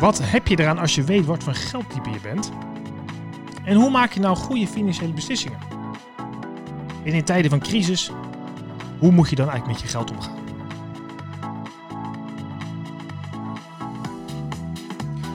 Wat 0.00 0.20
heb 0.22 0.48
je 0.48 0.60
eraan 0.60 0.78
als 0.78 0.94
je 0.94 1.02
weet 1.02 1.26
wat 1.26 1.42
voor 1.42 1.54
geldtype 1.54 2.10
je 2.10 2.20
bent? 2.22 2.50
En 3.64 3.76
hoe 3.76 3.90
maak 3.90 4.12
je 4.12 4.20
nou 4.20 4.36
goede 4.36 4.66
financiële 4.66 5.12
beslissingen? 5.12 5.58
En 7.04 7.12
in 7.12 7.24
tijden 7.24 7.50
van 7.50 7.60
crisis, 7.60 8.10
hoe 8.98 9.10
moet 9.10 9.30
je 9.30 9.36
dan 9.36 9.48
eigenlijk 9.48 9.80
met 9.80 9.90
je 9.90 9.96
geld 9.96 10.10
omgaan? 10.10 10.38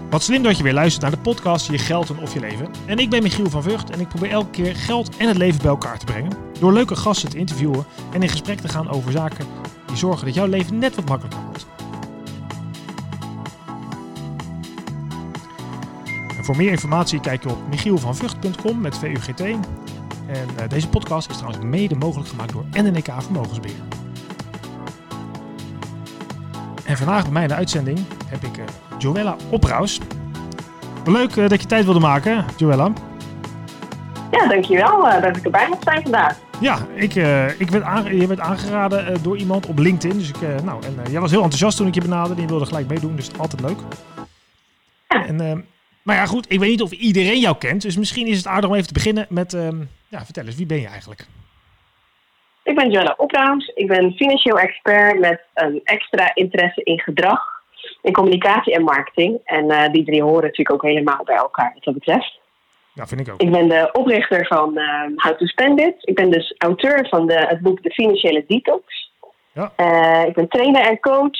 Wat 0.10 0.24
slim 0.24 0.44
dat 0.44 0.58
je 0.58 0.64
weer 0.64 0.74
luistert 0.74 1.02
naar 1.02 1.12
de 1.12 1.18
podcast 1.18 1.68
Je 1.68 1.78
Geld 1.78 2.10
en 2.10 2.20
Of 2.20 2.34
Je 2.34 2.40
Leven. 2.40 2.68
En 2.86 3.00
ik 3.00 3.10
ben 3.10 3.24
Michiel 3.24 3.50
van 3.50 3.64
Vught 3.64 3.90
en 3.90 4.00
ik 4.00 4.08
probeer 4.08 4.32
elke 4.32 4.50
keer 4.50 4.76
geld 4.76 5.18
en 5.18 5.28
het 5.28 5.38
leven 5.38 5.62
bij 5.62 5.70
elkaar 5.70 5.98
te 5.98 6.06
brengen. 6.06 6.38
Door 6.60 6.74
leuke 6.74 6.96
gasten 6.96 7.30
te 7.30 7.38
interviewen 7.38 7.86
en 8.12 8.22
in 8.22 8.30
gesprek 8.30 8.60
te 8.60 8.70
gaan 8.70 8.90
over 8.90 9.12
zaken 9.12 9.46
die 9.86 9.98
zorgen 9.98 10.26
dat 10.26 10.36
jouw 10.36 10.48
leven 10.48 10.80
net 10.80 10.96
wat 10.96 11.08
makkelijker 11.08 11.45
voor 16.46 16.58
meer 16.58 16.72
informatie 16.72 17.20
kijk 17.20 17.44
je 17.44 17.50
op 17.50 17.58
michielvanvugt.com 17.70 18.82
met 18.82 18.98
VUGT. 18.98 19.42
En 19.42 19.58
uh, 20.28 20.70
deze 20.70 20.90
podcast 20.90 21.30
is 21.30 21.38
trouwens 21.38 21.66
mede 21.66 21.96
mogelijk 21.96 22.30
gemaakt 22.30 22.52
door 22.52 22.66
NNK 22.72 23.08
Vermogensbeheer. 23.18 23.80
En 26.86 26.98
vandaag 26.98 27.24
bij 27.24 27.32
mij 27.32 27.42
in 27.42 27.48
de 27.48 27.56
uitzending 27.56 28.00
heb 28.26 28.44
ik 28.44 28.58
uh, 28.58 28.64
Joella 28.98 29.36
Opraus. 29.50 30.00
Leuk 31.06 31.36
uh, 31.36 31.48
dat 31.48 31.62
je 31.62 31.68
tijd 31.68 31.86
wilde 31.86 32.00
maken, 32.00 32.46
Joella. 32.58 32.92
Ja, 34.32 34.48
dankjewel 34.48 35.08
uh, 35.08 35.22
dat 35.22 35.38
ik 35.38 35.44
erbij 35.44 35.70
mag 35.70 35.80
zijn 35.84 36.02
vandaag. 36.02 36.38
Ja, 36.60 36.78
ik, 36.94 37.16
uh, 37.16 37.60
ik 37.60 37.70
werd 37.70 38.08
je 38.08 38.28
werd 38.28 38.40
aangeraden 38.40 39.24
door 39.24 39.38
iemand 39.38 39.66
op 39.66 39.78
LinkedIn. 39.78 40.18
Dus 40.18 40.30
ik, 40.30 40.64
nou, 40.64 40.84
en 40.84 41.12
jij 41.12 41.20
was 41.22 41.32
heel 41.32 41.42
enthousiast 41.42 41.78
toen 41.78 41.88
ik 41.88 41.94
je 41.94 42.02
benaderde. 42.02 42.42
Je 42.42 42.48
wilde 42.48 42.66
gelijk 42.66 42.88
meedoen, 42.88 43.16
dus 43.16 43.30
altijd 43.38 43.62
leuk. 43.62 43.78
Ja. 45.08 45.26
En, 45.26 45.66
maar 46.06 46.16
ja, 46.16 46.26
goed, 46.26 46.52
ik 46.52 46.60
weet 46.60 46.70
niet 46.70 46.82
of 46.82 46.92
iedereen 46.92 47.40
jou 47.40 47.58
kent. 47.58 47.82
Dus 47.82 47.98
misschien 47.98 48.28
is 48.28 48.38
het 48.38 48.48
aardig 48.48 48.70
om 48.70 48.76
even 48.76 48.88
te 48.88 48.94
beginnen 48.94 49.26
met... 49.30 49.54
Ehm, 49.54 49.78
ja, 50.08 50.26
vertel 50.26 50.46
eens, 50.46 50.56
wie 50.56 50.66
ben 50.66 50.80
je 50.80 50.88
eigenlijk? 50.88 51.26
Ik 52.64 52.76
ben 52.76 52.92
Joella 52.92 53.14
Opraus. 53.18 53.72
Ik 53.76 53.88
ben 53.88 54.14
financieel 54.14 54.60
expert 54.60 55.20
met 55.20 55.42
een 55.54 55.82
extra 55.84 56.36
interesse 56.36 56.84
in 56.84 57.00
gedrag, 57.00 57.42
in 58.02 58.14
communicatie 58.14 58.74
en 58.74 58.84
marketing. 58.84 59.40
En 59.44 59.72
uh, 59.72 59.90
die 59.92 60.06
drie 60.06 60.24
horen 60.24 60.42
natuurlijk 60.42 60.72
ook 60.72 60.82
helemaal 60.82 61.24
bij 61.24 61.36
elkaar 61.36 61.72
wat 61.74 61.84
dat 61.84 61.94
betreft. 61.94 62.40
Ja, 62.94 63.08
vind 63.08 63.22
ik 63.22 63.34
ook. 63.34 63.42
Ik 63.42 63.52
ben 63.52 63.68
de 63.68 63.90
oprichter 63.92 64.46
van 64.46 64.78
uh, 64.78 65.02
How 65.16 65.38
to 65.38 65.46
Spend 65.46 65.80
It. 65.80 65.96
Ik 66.00 66.16
ben 66.16 66.30
dus 66.30 66.56
auteur 66.58 67.08
van 67.10 67.28
de, 67.28 67.46
het 67.48 67.60
boek 67.60 67.84
De 67.84 67.92
Financiële 67.92 68.44
Detox. 68.48 69.12
Ja. 69.54 69.72
Uh, 69.78 70.28
ik 70.28 70.34
ben 70.34 70.48
trainer 70.48 70.82
en 70.82 71.00
coach, 71.00 71.40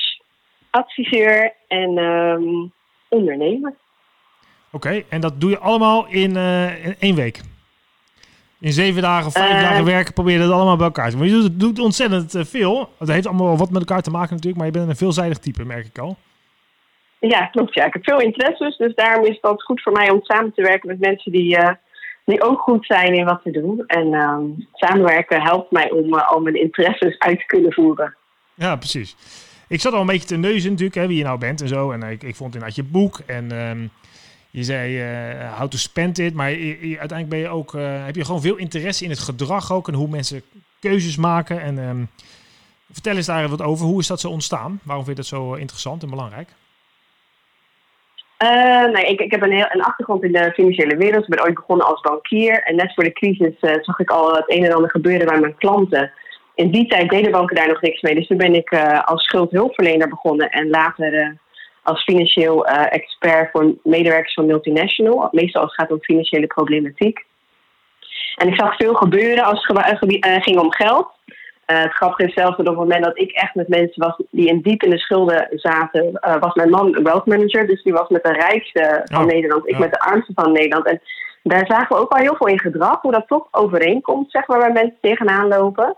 adviseur 0.70 1.52
en 1.68 1.98
um, 1.98 2.72
ondernemer. 3.08 3.74
Oké, 4.76 4.86
okay, 4.86 5.06
en 5.08 5.20
dat 5.20 5.40
doe 5.40 5.50
je 5.50 5.58
allemaal 5.58 6.06
in, 6.06 6.36
in 6.82 6.94
één 6.98 7.14
week? 7.14 7.40
In 8.60 8.72
zeven 8.72 9.02
dagen 9.02 9.26
of 9.26 9.32
vijf 9.32 9.54
uh, 9.54 9.60
dagen 9.60 9.84
werken 9.84 10.12
probeer 10.12 10.32
je 10.32 10.40
dat 10.40 10.50
allemaal 10.50 10.76
bij 10.76 10.86
elkaar 10.86 11.10
te 11.10 11.16
doen. 11.16 11.26
Je 11.26 11.32
doet, 11.32 11.60
doet 11.60 11.78
ontzettend 11.78 12.34
uh, 12.34 12.44
veel. 12.44 12.90
Het 12.98 13.08
heeft 13.08 13.26
allemaal 13.26 13.46
wel 13.46 13.56
wat 13.56 13.70
met 13.70 13.80
elkaar 13.80 14.02
te 14.02 14.10
maken 14.10 14.34
natuurlijk, 14.34 14.56
maar 14.56 14.66
je 14.66 14.72
bent 14.72 14.88
een 14.88 14.96
veelzijdig 14.96 15.38
type, 15.38 15.64
merk 15.64 15.86
ik 15.86 15.98
al. 15.98 16.16
Ja, 17.18 17.46
klopt. 17.46 17.74
Ja. 17.74 17.84
Ik 17.84 17.92
heb 17.92 18.04
veel 18.04 18.20
interesses, 18.20 18.76
dus 18.76 18.94
daarom 18.94 19.24
is 19.24 19.34
het 19.34 19.42
altijd 19.42 19.62
goed 19.62 19.82
voor 19.82 19.92
mij 19.92 20.10
om 20.10 20.22
samen 20.22 20.52
te 20.54 20.62
werken 20.62 20.88
met 20.88 21.00
mensen 21.00 21.32
die, 21.32 21.58
uh, 21.58 21.70
die 22.24 22.42
ook 22.42 22.60
goed 22.60 22.86
zijn 22.86 23.14
in 23.14 23.24
wat 23.24 23.40
ze 23.44 23.50
doen. 23.50 23.84
En 23.86 24.14
ehm, 24.14 24.44
samenwerken 24.72 25.42
helpt 25.42 25.70
mij 25.70 25.90
om 25.90 26.14
al 26.14 26.40
mijn 26.40 26.60
interesses 26.60 27.18
uit 27.18 27.38
te 27.38 27.46
kunnen 27.46 27.72
voeren. 27.72 28.16
Ja, 28.54 28.76
precies. 28.76 29.16
Ik 29.68 29.80
zat 29.80 29.92
al 29.92 30.00
een 30.00 30.06
beetje 30.06 30.26
te 30.26 30.36
neuzen 30.36 30.70
natuurlijk, 30.70 30.98
hè, 30.98 31.06
wie 31.06 31.18
je 31.18 31.24
nou 31.24 31.38
bent 31.38 31.60
en 31.60 31.68
zo. 31.68 31.90
En 31.90 32.02
ik, 32.02 32.22
ik 32.22 32.34
vond 32.34 32.54
inderdaad 32.54 32.76
je 32.76 32.84
boek 32.84 33.20
en... 33.26 33.52
Um, 33.52 33.90
je 34.50 34.62
zei 34.62 35.02
uh, 35.40 35.58
how 35.58 35.68
to 35.68 35.76
spend 35.76 36.18
it, 36.18 36.34
maar 36.34 36.46
uiteindelijk 36.46 37.28
ben 37.28 37.38
je 37.38 37.48
ook, 37.48 37.74
uh, 37.74 38.04
heb 38.04 38.14
je 38.14 38.24
gewoon 38.24 38.40
veel 38.40 38.56
interesse 38.56 39.04
in 39.04 39.10
het 39.10 39.18
gedrag 39.18 39.72
ook 39.72 39.88
en 39.88 39.94
hoe 39.94 40.08
mensen 40.08 40.42
keuzes 40.80 41.16
maken. 41.16 41.60
En 41.60 41.78
um, 41.78 42.08
vertel 42.92 43.16
eens 43.16 43.26
daar 43.26 43.48
wat 43.48 43.62
over. 43.62 43.86
Hoe 43.86 44.00
is 44.00 44.06
dat 44.06 44.20
zo 44.20 44.28
ontstaan? 44.28 44.80
Waarom 44.82 45.04
vind 45.04 45.16
je 45.16 45.22
dat 45.22 45.40
zo 45.40 45.54
interessant 45.54 46.02
en 46.02 46.10
belangrijk? 46.10 46.48
Nee, 48.92 49.04
ik, 49.04 49.20
ik 49.20 49.30
heb 49.30 49.42
een, 49.42 49.52
heel, 49.52 49.68
een 49.68 49.82
achtergrond 49.82 50.22
in 50.22 50.32
de 50.32 50.52
financiële 50.52 50.96
wereld. 50.96 51.22
Ik 51.22 51.28
ben 51.28 51.44
ooit 51.44 51.54
begonnen 51.54 51.86
als 51.86 52.00
bankier. 52.00 52.62
En 52.62 52.76
net 52.76 52.94
voor 52.94 53.04
de 53.04 53.12
crisis 53.12 53.54
zag 53.60 53.98
ik 53.98 54.10
al 54.10 54.34
het 54.34 54.50
een 54.50 54.64
en 54.64 54.72
ander 54.72 54.90
gebeuren 54.90 55.26
bij 55.26 55.40
mijn 55.40 55.56
klanten. 55.56 56.12
In 56.54 56.70
die 56.70 56.86
tijd 56.86 57.10
deden 57.10 57.30
banken 57.30 57.56
daar 57.56 57.68
nog 57.68 57.80
niks 57.80 58.00
mee. 58.00 58.14
Dus 58.14 58.26
toen 58.26 58.36
ben 58.36 58.54
ik 58.54 58.74
als 59.04 59.24
schuldhulpverlener 59.24 60.08
begonnen. 60.08 60.50
En 60.50 60.68
later 60.68 61.38
als 61.86 62.02
financieel 62.02 62.68
uh, 62.68 62.84
expert 62.88 63.50
voor 63.50 63.74
medewerkers 63.82 64.34
van 64.34 64.46
multinational. 64.46 65.28
Meestal 65.32 65.62
als 65.62 65.70
het 65.70 65.80
gaat 65.80 65.92
om 65.92 66.02
financiële 66.02 66.46
problematiek. 66.46 67.24
En 68.36 68.48
ik 68.48 68.60
zag 68.60 68.76
veel 68.76 68.94
gebeuren 68.94 69.44
als 69.44 69.66
het 69.66 70.12
uh, 70.12 70.42
ging 70.42 70.58
om 70.58 70.72
geld. 70.72 71.08
Uh, 71.66 71.82
het 71.82 71.92
grappige 71.92 72.28
is 72.28 72.34
zelfs 72.34 72.56
dat 72.56 72.68
op 72.68 72.72
het 72.72 72.82
moment 72.82 73.04
dat 73.04 73.18
ik 73.18 73.30
echt 73.30 73.54
met 73.54 73.68
mensen 73.68 74.02
was 74.02 74.22
die 74.30 74.48
in 74.48 74.60
diep 74.60 74.82
in 74.82 74.90
de 74.90 74.98
schulden 74.98 75.48
zaten, 75.50 76.20
was 76.40 76.54
mijn 76.54 76.70
man 76.70 77.02
wealth 77.02 77.26
manager. 77.26 77.66
Dus 77.66 77.82
die 77.82 77.92
was 77.92 78.08
met 78.08 78.24
de 78.24 78.32
rijkste 78.32 79.00
van 79.04 79.22
oh, 79.22 79.26
Nederland, 79.26 79.66
ik 79.66 79.72
ja. 79.72 79.78
met 79.78 79.92
de 79.92 80.00
armste 80.00 80.32
van 80.34 80.52
Nederland. 80.52 80.86
En 80.86 81.00
daar 81.42 81.66
zagen 81.66 81.96
we 81.96 82.02
ook 82.02 82.12
al 82.12 82.22
heel 82.22 82.36
veel 82.36 82.46
in 82.46 82.60
gedrag, 82.60 83.00
hoe 83.02 83.12
dat 83.12 83.26
toch 83.26 83.48
overeenkomt, 83.50 84.30
zeg 84.30 84.46
maar, 84.46 84.58
waar 84.58 84.72
mensen 84.72 84.98
tegenaan 85.00 85.48
lopen. 85.48 85.96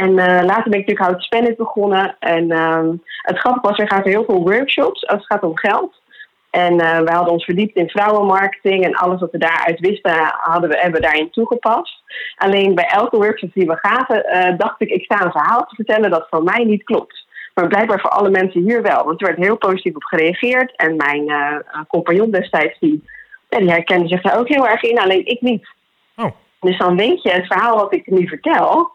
En 0.00 0.10
uh, 0.10 0.24
later 0.24 0.70
ben 0.70 0.80
ik 0.80 0.86
natuurlijk 0.86 0.98
Hout 0.98 1.22
Spannend 1.22 1.56
begonnen. 1.56 2.16
En 2.18 2.50
uh, 2.50 2.88
het 3.22 3.38
grappige 3.38 3.68
was, 3.68 3.78
er 3.78 3.88
gaan 3.88 4.02
heel 4.02 4.24
veel 4.24 4.42
workshops 4.42 5.06
als 5.06 5.18
het 5.18 5.26
gaat 5.26 5.42
om 5.42 5.58
geld. 5.58 6.02
En 6.50 6.72
uh, 6.72 6.98
we 6.98 7.10
hadden 7.10 7.32
ons 7.32 7.44
verdiept 7.44 7.76
in 7.76 7.88
vrouwenmarketing 7.88 8.84
en 8.84 8.94
alles 8.94 9.20
wat 9.20 9.30
we 9.30 9.38
daaruit 9.38 9.80
wisten, 9.80 10.12
hadden 10.40 10.70
we, 10.70 10.76
hebben 10.76 11.00
we 11.00 11.06
daarin 11.06 11.30
toegepast. 11.30 12.02
Alleen 12.36 12.74
bij 12.74 12.84
elke 12.84 13.16
workshop 13.16 13.50
die 13.54 13.66
we 13.66 13.78
gaven, 13.82 14.26
uh, 14.26 14.58
dacht 14.58 14.80
ik, 14.80 14.88
ik 14.88 15.04
sta 15.04 15.24
een 15.24 15.30
verhaal 15.30 15.66
te 15.66 15.74
vertellen 15.74 16.10
dat 16.10 16.26
voor 16.30 16.42
mij 16.42 16.64
niet 16.64 16.84
klopt. 16.84 17.26
Maar 17.54 17.66
blijkbaar 17.66 18.00
voor 18.00 18.10
alle 18.10 18.30
mensen 18.30 18.62
hier 18.62 18.82
wel, 18.82 19.04
want 19.04 19.20
er 19.20 19.26
werd 19.26 19.38
heel 19.38 19.56
positief 19.56 19.96
op 19.96 20.04
gereageerd. 20.04 20.76
En 20.76 20.96
mijn 20.96 21.28
uh, 21.28 21.56
compagnon 21.88 22.30
destijds, 22.30 22.78
die, 22.78 23.04
ja, 23.48 23.58
die 23.58 23.70
herkende 23.70 24.08
zich 24.08 24.22
daar 24.22 24.38
ook 24.38 24.48
heel 24.48 24.68
erg 24.68 24.82
in, 24.82 24.98
alleen 24.98 25.26
ik 25.26 25.40
niet. 25.40 25.68
Oh. 26.16 26.30
Dus 26.60 26.78
dan 26.78 26.96
weet 26.96 27.22
je, 27.22 27.30
het 27.30 27.46
verhaal 27.46 27.76
wat 27.76 27.94
ik 27.94 28.06
nu 28.06 28.28
vertel, 28.28 28.92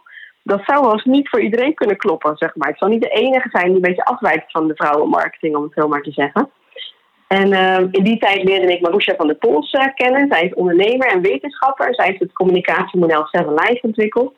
dat 0.50 0.62
zou 0.66 0.82
wel 0.82 0.92
eens 0.92 1.04
niet 1.04 1.30
voor 1.30 1.42
iedereen 1.42 1.74
kunnen 1.74 1.98
kloppen, 1.98 2.38
zeg 2.38 2.56
maar. 2.56 2.70
Ik 2.70 2.78
zal 2.78 2.88
niet 2.88 3.02
de 3.02 3.10
enige 3.10 3.50
zijn 3.50 3.66
die 3.66 3.76
een 3.76 3.82
beetje 3.82 4.04
afwijkt 4.04 4.52
van 4.52 4.68
de 4.68 4.76
vrouwenmarketing, 4.76 5.56
om 5.56 5.64
het 5.64 5.74
zo 5.76 5.88
maar 5.88 6.02
te 6.02 6.12
zeggen. 6.12 6.50
En 7.28 7.48
uh, 7.48 7.78
in 7.92 8.04
die 8.04 8.18
tijd 8.18 8.44
leerde 8.44 8.74
ik 8.74 8.82
Marusha 8.82 9.16
van 9.16 9.28
der 9.28 9.36
Pols 9.36 9.74
uh, 9.74 9.86
kennen. 9.96 10.28
Zij 10.30 10.42
is 10.42 10.54
ondernemer 10.54 11.08
en 11.08 11.22
wetenschapper. 11.22 11.96
Zij 11.96 12.06
heeft 12.06 12.20
het 12.20 12.34
communicatiemodel 12.34 13.26
Seven 13.26 13.54
Life 13.54 13.80
ontwikkeld. 13.82 14.34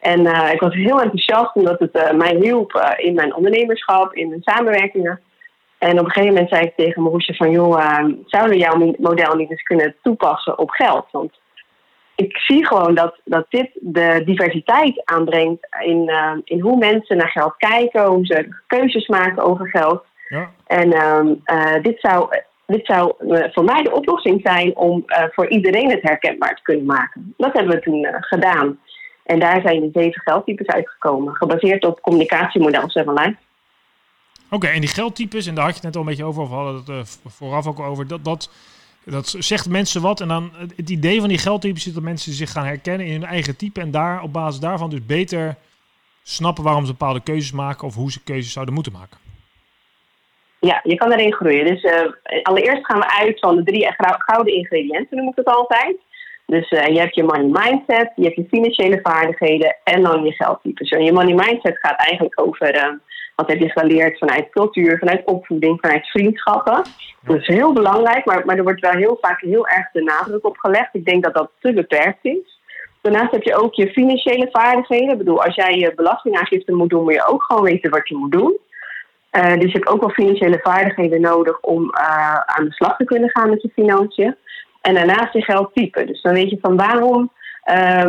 En 0.00 0.20
uh, 0.20 0.52
ik 0.52 0.60
was 0.60 0.74
heel 0.74 1.00
enthousiast 1.00 1.54
omdat 1.54 1.78
het 1.78 2.16
mij 2.16 2.36
hielp 2.40 2.94
in 2.96 3.14
mijn 3.14 3.34
ondernemerschap, 3.34 4.14
in 4.14 4.28
mijn 4.28 4.42
samenwerkingen. 4.42 5.20
En 5.78 5.98
op 5.98 6.04
een 6.04 6.10
gegeven 6.10 6.34
moment 6.34 6.48
zei 6.48 6.64
ik 6.64 6.76
tegen 6.76 7.02
Marusha 7.02 7.32
van... 7.32 7.50
joh, 7.50 7.98
zouden 8.26 8.56
we 8.56 8.58
jouw 8.58 8.94
model 8.98 9.34
niet 9.34 9.50
eens 9.50 9.62
kunnen 9.62 9.94
toepassen 10.02 10.58
op 10.58 10.70
geld? 10.70 11.06
Want 11.10 11.32
ik 12.16 12.36
zie 12.36 12.66
gewoon 12.66 12.94
dat, 12.94 13.20
dat 13.24 13.46
dit 13.48 13.70
de 13.72 14.22
diversiteit 14.24 15.02
aanbrengt 15.04 15.68
in, 15.80 16.08
uh, 16.08 16.32
in 16.44 16.60
hoe 16.60 16.76
mensen 16.76 17.16
naar 17.16 17.30
geld 17.30 17.54
kijken, 17.56 18.06
hoe 18.06 18.26
ze 18.26 18.48
keuzes 18.66 19.06
maken 19.06 19.42
over 19.42 19.68
geld. 19.68 20.04
Ja. 20.28 20.50
En 20.66 21.02
um, 21.02 21.42
uh, 21.44 21.82
dit 21.82 22.00
zou, 22.00 22.28
dit 22.66 22.86
zou 22.86 23.12
uh, 23.20 23.44
voor 23.52 23.64
mij 23.64 23.82
de 23.82 23.92
oplossing 23.92 24.40
zijn 24.44 24.76
om 24.76 25.04
voor 25.06 25.48
iedereen 25.48 25.90
het 25.90 26.02
herkenbaar 26.02 26.54
te 26.54 26.62
kunnen 26.62 26.84
maken. 26.86 27.34
Dat 27.36 27.52
hebben 27.52 27.74
we 27.74 27.82
toen 27.82 28.06
gedaan. 28.20 28.78
En 29.24 29.38
daar 29.38 29.60
zijn 29.60 29.80
de 29.80 30.00
zeven 30.00 30.22
geldtypes 30.22 30.66
uitgekomen, 30.66 31.34
gebaseerd 31.34 31.84
op 31.84 32.00
communicatiemodel 32.00 32.90
Seven 32.90 33.12
Life. 33.12 33.36
Oké, 34.50 34.66
en 34.66 34.80
die 34.80 34.88
geldtypes, 34.88 35.46
en 35.46 35.54
daar 35.54 35.64
had 35.64 35.74
je 35.74 35.80
het 35.80 35.86
net 35.86 35.96
al 35.96 36.00
een 36.00 36.08
beetje 36.08 36.24
over, 36.24 36.42
of 36.42 36.48
we 36.48 36.54
hadden 36.54 36.96
het 36.96 37.20
vooraf 37.26 37.66
ook 37.66 37.80
over, 37.80 38.06
dat, 38.06 38.24
dat 38.24 38.50
dat 39.12 39.36
zegt 39.38 39.68
mensen 39.68 40.02
wat. 40.02 40.20
En 40.20 40.28
dan 40.28 40.50
het 40.76 40.90
idee 40.90 41.20
van 41.20 41.28
die 41.28 41.38
geldtypes 41.38 41.86
is 41.86 41.94
dat 41.94 42.02
mensen 42.02 42.32
zich 42.32 42.50
gaan 42.50 42.64
herkennen 42.64 43.06
in 43.06 43.12
hun 43.12 43.24
eigen 43.24 43.56
type. 43.56 43.80
En 43.80 43.90
daar 43.90 44.22
op 44.22 44.32
basis 44.32 44.60
daarvan 44.60 44.90
dus 44.90 45.06
beter 45.06 45.56
snappen 46.22 46.64
waarom 46.64 46.84
ze 46.84 46.92
bepaalde 46.92 47.22
keuzes 47.22 47.52
maken 47.52 47.86
of 47.86 47.94
hoe 47.94 48.12
ze 48.12 48.22
keuzes 48.22 48.52
zouden 48.52 48.74
moeten 48.74 48.92
maken. 48.92 49.18
Ja, 50.60 50.80
je 50.82 50.94
kan 50.94 51.12
erin 51.12 51.32
groeien. 51.32 51.64
Dus 51.64 51.82
uh, 51.82 51.92
allereerst 52.42 52.86
gaan 52.86 52.98
we 52.98 53.10
uit 53.10 53.38
van 53.38 53.56
de 53.56 53.62
drie 53.62 53.94
gouden 53.98 54.54
ingrediënten, 54.54 55.16
noem 55.16 55.28
ik 55.28 55.36
het 55.36 55.46
altijd. 55.46 55.96
Dus 56.46 56.70
uh, 56.70 56.86
je 56.86 56.98
hebt 56.98 57.14
je 57.14 57.22
money 57.22 57.64
mindset, 57.64 58.12
je 58.16 58.22
hebt 58.22 58.36
je 58.36 58.46
financiële 58.48 59.00
vaardigheden 59.02 59.76
en 59.84 60.02
dan 60.02 60.24
je 60.24 60.32
geldtypes. 60.32 60.90
En 60.90 61.04
je 61.04 61.12
money 61.12 61.34
mindset 61.34 61.78
gaat 61.78 61.98
eigenlijk 61.98 62.40
over 62.40 62.74
uh, 62.74 62.92
wat 63.36 63.48
heb 63.48 63.58
je 63.58 63.70
geleerd 63.70 64.18
vanuit 64.18 64.50
cultuur, 64.50 64.98
vanuit 64.98 65.24
opvoeding, 65.24 65.78
vanuit 65.80 66.06
vriendschappen. 66.06 66.82
Dat 67.20 67.36
is 67.36 67.46
heel 67.46 67.72
belangrijk, 67.72 68.24
maar, 68.24 68.42
maar 68.46 68.56
er 68.56 68.62
wordt 68.62 68.80
wel 68.80 68.92
heel 68.92 69.18
vaak 69.20 69.40
heel 69.40 69.68
erg 69.68 69.90
de 69.92 70.02
nadruk 70.02 70.46
op 70.46 70.56
gelegd. 70.56 70.88
Ik 70.92 71.04
denk 71.04 71.24
dat 71.24 71.34
dat 71.34 71.50
te 71.60 71.72
beperkt 71.72 72.18
is. 72.24 72.60
Daarnaast 73.00 73.30
heb 73.30 73.42
je 73.42 73.56
ook 73.56 73.74
je 73.74 73.92
financiële 73.92 74.48
vaardigheden. 74.52 75.10
Ik 75.10 75.18
bedoel, 75.18 75.44
als 75.44 75.54
jij 75.54 75.78
je 75.78 75.92
belastingaangifte 75.94 76.72
moet 76.72 76.90
doen, 76.90 77.02
moet 77.02 77.12
je 77.12 77.26
ook 77.26 77.42
gewoon 77.42 77.62
weten 77.62 77.90
wat 77.90 78.08
je 78.08 78.16
moet 78.16 78.32
doen. 78.32 78.56
Uh, 79.32 79.54
dus 79.54 79.72
je 79.72 79.78
hebt 79.78 79.88
ook 79.88 80.00
wel 80.00 80.10
financiële 80.10 80.58
vaardigheden 80.62 81.20
nodig 81.20 81.60
om 81.60 81.94
aan 82.46 82.64
de 82.64 82.72
slag 82.72 82.96
te 82.96 83.04
kunnen 83.04 83.30
gaan 83.30 83.50
met 83.50 83.62
je 83.62 83.70
financiën. 83.74 84.36
En 84.80 84.94
daarnaast 84.94 85.32
je 85.32 85.42
geldtype. 85.42 86.04
Dus 86.04 86.22
dan 86.22 86.34
weet 86.34 86.50
je 86.50 86.58
van 86.60 86.76
waarom 86.76 87.30
uh, 87.70 88.06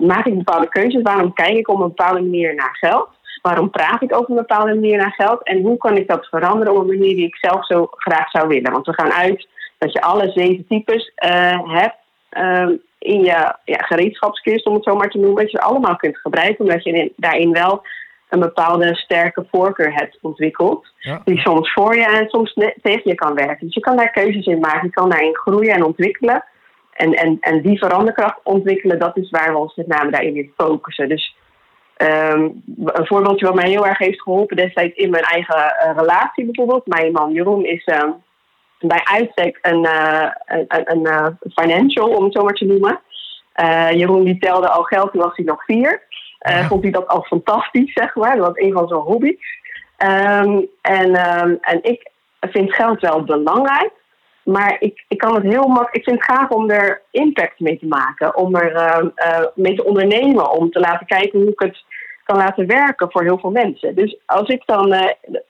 maak 0.00 0.26
ik 0.26 0.36
bepaalde 0.36 0.68
keuzes, 0.68 1.02
waarom 1.02 1.32
kijk 1.32 1.56
ik 1.56 1.68
op 1.68 1.80
een 1.80 1.88
bepaalde 1.88 2.20
manier 2.20 2.54
naar 2.54 2.76
geld. 2.80 3.08
Waarom 3.42 3.70
praat 3.70 4.02
ik 4.02 4.18
op 4.18 4.28
een 4.28 4.34
bepaalde 4.34 4.74
manier 4.74 4.96
naar 4.96 5.14
geld? 5.16 5.42
En 5.42 5.62
hoe 5.62 5.76
kan 5.76 5.96
ik 5.96 6.08
dat 6.08 6.26
veranderen 6.26 6.74
op 6.74 6.80
een 6.80 6.86
manier 6.86 7.14
die 7.14 7.26
ik 7.26 7.36
zelf 7.36 7.66
zo 7.66 7.88
graag 7.90 8.30
zou 8.30 8.48
willen? 8.48 8.72
Want 8.72 8.86
we 8.86 8.92
gaan 8.92 9.12
uit 9.12 9.48
dat 9.78 9.92
je 9.92 10.00
alle 10.00 10.30
zeven 10.34 10.66
types 10.68 11.12
uh, 11.24 11.74
hebt 11.74 11.96
uh, 12.32 12.68
in 12.98 13.20
je 13.20 13.54
ja, 13.64 13.78
gereedschapskist, 13.78 14.66
om 14.66 14.74
het 14.74 14.84
zo 14.84 14.96
maar 14.96 15.10
te 15.10 15.18
noemen. 15.18 15.42
Dat 15.42 15.50
je 15.50 15.58
ze 15.58 15.64
allemaal 15.64 15.96
kunt 15.96 16.18
gebruiken, 16.18 16.64
omdat 16.64 16.84
je 16.84 16.90
in, 16.90 17.12
daarin 17.16 17.52
wel 17.52 17.82
een 18.28 18.40
bepaalde 18.40 18.96
sterke 18.96 19.46
voorkeur 19.50 19.94
hebt 19.94 20.18
ontwikkeld. 20.22 20.86
Die 21.24 21.38
soms 21.38 21.72
voor 21.72 21.96
je 21.96 22.04
en 22.04 22.28
soms 22.28 22.52
tegen 22.82 23.02
je 23.04 23.14
kan 23.14 23.34
werken. 23.34 23.66
Dus 23.66 23.74
je 23.74 23.80
kan 23.80 23.96
daar 23.96 24.10
keuzes 24.10 24.46
in 24.46 24.58
maken, 24.58 24.86
je 24.86 24.90
kan 24.90 25.10
daarin 25.10 25.36
groeien 25.36 25.74
en 25.74 25.84
ontwikkelen. 25.84 26.44
En, 26.92 27.12
en, 27.12 27.36
en 27.40 27.62
die 27.62 27.78
veranderkracht 27.78 28.40
ontwikkelen, 28.42 28.98
dat 28.98 29.16
is 29.16 29.30
waar 29.30 29.52
we 29.52 29.58
ons 29.58 29.74
met 29.74 29.86
name 29.86 30.10
daarin 30.10 30.32
weer 30.32 30.50
focussen. 30.56 31.08
Dus 31.08 31.36
Um, 32.02 32.62
een 32.84 33.06
voorbeeldje 33.06 33.46
wat 33.46 33.54
mij 33.54 33.68
heel 33.68 33.86
erg 33.86 33.98
heeft 33.98 34.22
geholpen 34.22 34.56
destijds 34.56 34.96
in 34.96 35.10
mijn 35.10 35.24
eigen 35.24 35.56
uh, 35.56 35.96
relatie 35.96 36.44
bijvoorbeeld. 36.44 36.86
Mijn 36.86 37.12
man 37.12 37.32
Jeroen 37.32 37.64
is 37.64 37.86
uh, 37.86 38.02
bij 38.80 39.00
uitstek 39.04 39.58
een, 39.62 39.84
uh, 39.84 40.30
een, 40.46 40.66
een 40.68 41.06
uh, 41.06 41.26
financial, 41.54 42.08
om 42.08 42.24
het 42.24 42.32
zo 42.32 42.42
maar 42.42 42.54
te 42.54 42.64
noemen. 42.64 43.00
Jeroen 43.90 44.24
die 44.24 44.38
telde 44.38 44.68
al 44.68 44.82
geld, 44.82 45.12
toen 45.12 45.22
was 45.22 45.36
hij 45.36 45.44
nog 45.44 45.64
vier. 45.64 46.02
Ja. 46.38 46.66
Vond 46.66 46.82
hij 46.82 46.92
dat 46.92 47.08
al 47.08 47.22
fantastisch, 47.22 47.92
zeg 47.92 48.14
maar. 48.14 48.36
Dat 48.36 48.46
was 48.46 48.56
een 48.56 48.72
van 48.72 48.88
zijn 48.88 49.00
hobby's. 49.00 49.58
Um, 49.98 50.68
en, 50.80 51.40
um, 51.42 51.58
en 51.60 51.78
ik 51.82 52.10
vind 52.40 52.74
geld 52.74 53.00
wel 53.00 53.24
belangrijk. 53.24 53.90
Maar 54.42 54.76
ik, 54.78 55.04
ik 55.08 55.18
kan 55.18 55.34
het 55.34 55.42
heel 55.42 55.66
makkelijk. 55.66 55.96
Ik 55.96 56.04
vind 56.04 56.26
het 56.26 56.36
gaaf 56.36 56.48
om 56.48 56.70
er 56.70 57.02
impact 57.10 57.60
mee 57.60 57.78
te 57.78 57.86
maken. 57.86 58.36
Om 58.36 58.56
er 58.56 58.72
uh, 58.74 59.44
mee 59.54 59.74
te 59.74 59.84
ondernemen. 59.84 60.50
Om 60.50 60.70
te 60.70 60.80
laten 60.80 61.06
kijken 61.06 61.40
hoe 61.40 61.50
ik 61.50 61.60
het 61.60 61.84
kan 62.28 62.36
laten 62.36 62.66
werken 62.66 63.10
voor 63.10 63.22
heel 63.22 63.38
veel 63.38 63.50
mensen. 63.50 63.94
Dus 63.94 64.16
als 64.26 64.48
ik 64.48 64.62
dan. 64.66 64.92
Uh, 64.92 65.02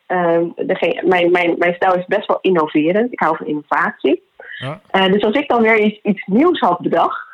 uh, 0.09 0.41
degene, 0.57 1.03
mijn, 1.05 1.31
mijn, 1.31 1.55
mijn 1.59 1.75
stijl 1.75 1.95
is 1.95 2.07
best 2.07 2.27
wel 2.27 2.39
innoverend. 2.41 3.13
Ik 3.13 3.21
hou 3.21 3.37
van 3.37 3.47
innovatie. 3.47 4.23
Ja. 4.59 5.09
dus 5.09 5.23
als 5.23 5.35
ik 5.35 5.49
dan 5.49 5.63
weer 5.63 5.79
iets, 5.79 6.01
iets 6.03 6.27
nieuws 6.27 6.61
had 6.61 6.79
bedacht. 6.79 7.27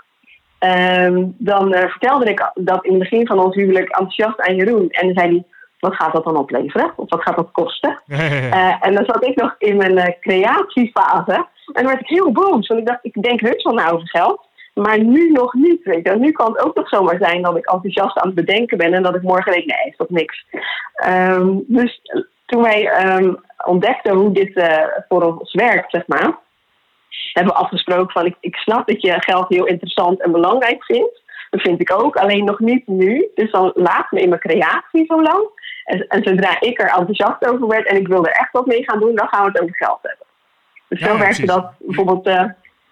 Ehm, 0.58 1.25
dan 1.37 1.73
vertelde 1.73 2.31
ik 2.31 2.50
dat 2.55 2.85
in 2.85 2.91
het 2.91 2.99
begin 2.99 3.26
van 3.26 3.38
ons 3.38 3.55
huwelijk 3.55 3.88
enthousiast 3.88 4.41
aan 4.41 4.56
Jeroen. 4.56 4.91
En 4.91 5.06
dan 5.06 5.17
zei 5.17 5.32
hij 5.32 5.44
wat 5.79 5.94
gaat 5.94 6.12
dat 6.12 6.25
dan 6.25 6.37
opleveren? 6.37 6.93
Of 6.96 7.08
wat 7.08 7.23
gaat 7.23 7.37
dat 7.37 7.52
kosten? 7.52 8.02
En 8.87 8.94
dan 8.94 9.05
zat 9.05 9.25
ik 9.25 9.37
nog 9.37 9.55
in 9.58 9.76
mijn 9.76 10.17
creatiefase. 10.20 11.46
En 11.73 11.82
dan 11.82 11.87
werd 11.87 12.00
ik 12.00 12.08
heel 12.08 12.32
boos. 12.32 12.67
Want 12.67 12.81
ik 12.81 12.87
dacht, 12.87 12.99
ik 13.02 13.23
denk 13.23 13.41
heus 13.41 13.62
wel 13.62 13.75
nou 13.75 13.93
over 13.93 14.08
geld. 14.08 14.46
Maar 14.75 15.03
nu 15.03 15.31
nog 15.31 15.55
niet. 15.55 15.85
Weet 15.85 16.06
je. 16.06 16.17
Nu 16.17 16.32
kan 16.32 16.53
het 16.53 16.65
ook 16.65 16.76
nog 16.76 16.88
zomaar 16.88 17.17
zijn 17.19 17.43
dat 17.43 17.56
ik 17.56 17.71
enthousiast 17.71 18.19
aan 18.19 18.26
het 18.26 18.35
bedenken 18.35 18.79
ben. 18.79 18.94
En 18.94 19.03
dat 19.03 19.15
ik 19.15 19.23
morgen 19.23 19.53
denk, 19.53 19.67
nee, 19.67 19.91
is 19.91 19.97
dat 19.97 20.11
niks. 20.11 20.44
Um, 21.06 21.65
dus 21.67 22.00
toen 22.47 22.62
wij 22.62 23.06
um, 23.17 23.41
ontdekten 23.65 24.15
hoe 24.15 24.32
dit 24.32 24.56
uh, 24.56 24.79
voor 25.09 25.23
ons 25.23 25.53
werkt, 25.53 25.91
zeg 25.91 26.06
maar. 26.06 26.38
Hebben 27.32 27.53
we 27.53 27.59
afgesproken 27.59 28.12
van, 28.12 28.26
ik, 28.26 28.37
ik 28.41 28.56
snap 28.56 28.87
dat 28.87 29.03
je 29.03 29.23
geld 29.23 29.49
heel 29.49 29.67
interessant 29.67 30.21
en 30.21 30.32
belangrijk 30.32 30.85
vindt. 30.85 31.23
Dat 31.50 31.61
vind 31.61 31.81
ik 31.81 31.93
ook, 31.93 32.17
alleen 32.17 32.44
nog 32.44 32.59
niet 32.59 32.87
nu. 32.87 33.31
Dus 33.35 33.50
dan 33.50 33.73
laat 33.75 34.11
me 34.11 34.20
in 34.20 34.29
mijn 34.29 34.41
creatie 34.41 35.05
zo 35.06 35.23
lang. 35.23 35.49
En, 35.85 36.06
en, 36.09 36.23
zodra 36.23 36.61
ik 36.61 36.81
er 36.81 36.88
enthousiast 36.88 37.49
over 37.49 37.69
werd 37.69 37.87
en 37.87 37.97
ik 37.97 38.09
wilde 38.09 38.31
echt 38.31 38.53
wat 38.53 38.67
mee 38.67 38.85
gaan 38.85 39.00
doen, 39.00 39.15
dan 39.15 39.29
gaan 39.29 39.44
we 39.44 39.50
het 39.50 39.61
over 39.61 39.77
geld 39.77 39.99
hebben. 40.03 40.27
Dus 40.88 41.00
ja, 41.00 41.06
zo 41.06 41.19
werkte 41.19 41.47
dat 41.47 41.73
bijvoorbeeld 41.79 42.27
uh, 42.27 42.44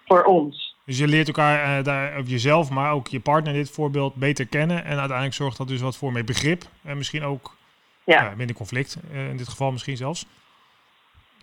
voor 0.05 0.23
ons. 0.23 0.72
Dus 0.85 0.97
je 0.97 1.07
leert 1.07 1.27
elkaar 1.27 1.77
uh, 1.77 1.83
daar, 1.83 2.17
of 2.17 2.29
jezelf, 2.29 2.69
maar 2.69 2.91
ook 2.91 3.07
je 3.07 3.19
partner 3.19 3.53
in 3.53 3.59
dit 3.59 3.71
voorbeeld 3.71 4.15
beter 4.15 4.47
kennen. 4.47 4.83
En 4.83 4.97
uiteindelijk 4.97 5.33
zorgt 5.33 5.57
dat 5.57 5.67
dus 5.67 5.81
wat 5.81 5.97
voor 5.97 6.11
meer 6.11 6.23
begrip. 6.23 6.63
En 6.83 6.97
misschien 6.97 7.23
ook 7.23 7.55
ja. 8.03 8.23
Uh, 8.23 8.35
minder 8.35 8.55
conflict, 8.55 8.97
in 9.11 9.37
dit 9.37 9.49
geval 9.49 9.71
misschien 9.71 9.97
zelfs. 9.97 10.25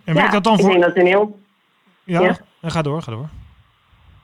En 0.05 0.15
werkt 0.15 0.33
dat 0.33 0.45
dan 0.45 0.59
voor... 0.59 0.65
ik 0.65 0.81
denk 0.81 0.85
dat 0.85 0.97
een 0.97 1.07
heel... 1.07 1.41
Ja, 2.05 2.21
ja. 2.21 2.69
ga 2.69 2.83
door, 2.83 3.03
ga 3.03 3.13
door. 3.13 3.29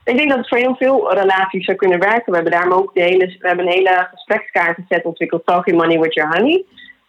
Ik 0.03 0.17
denk 0.17 0.29
dat 0.29 0.37
het 0.37 0.47
voor 0.47 0.57
heel 0.57 0.75
veel 0.75 1.13
relaties 1.13 1.65
zou 1.65 1.77
kunnen 1.77 1.99
werken. 1.99 2.25
We 2.25 2.35
hebben 2.35 2.51
daarom 2.51 2.73
ook 2.73 2.93
de 2.93 3.01
hele, 3.01 3.25
we 3.39 3.47
hebben 3.47 3.65
een 3.65 3.71
hele 3.71 4.07
gesprekskaartenset 4.11 5.03
ontwikkeld, 5.03 5.45
Talking 5.45 5.77
Money 5.77 5.99
with 5.99 6.13
Your 6.13 6.37
Honey. 6.37 6.63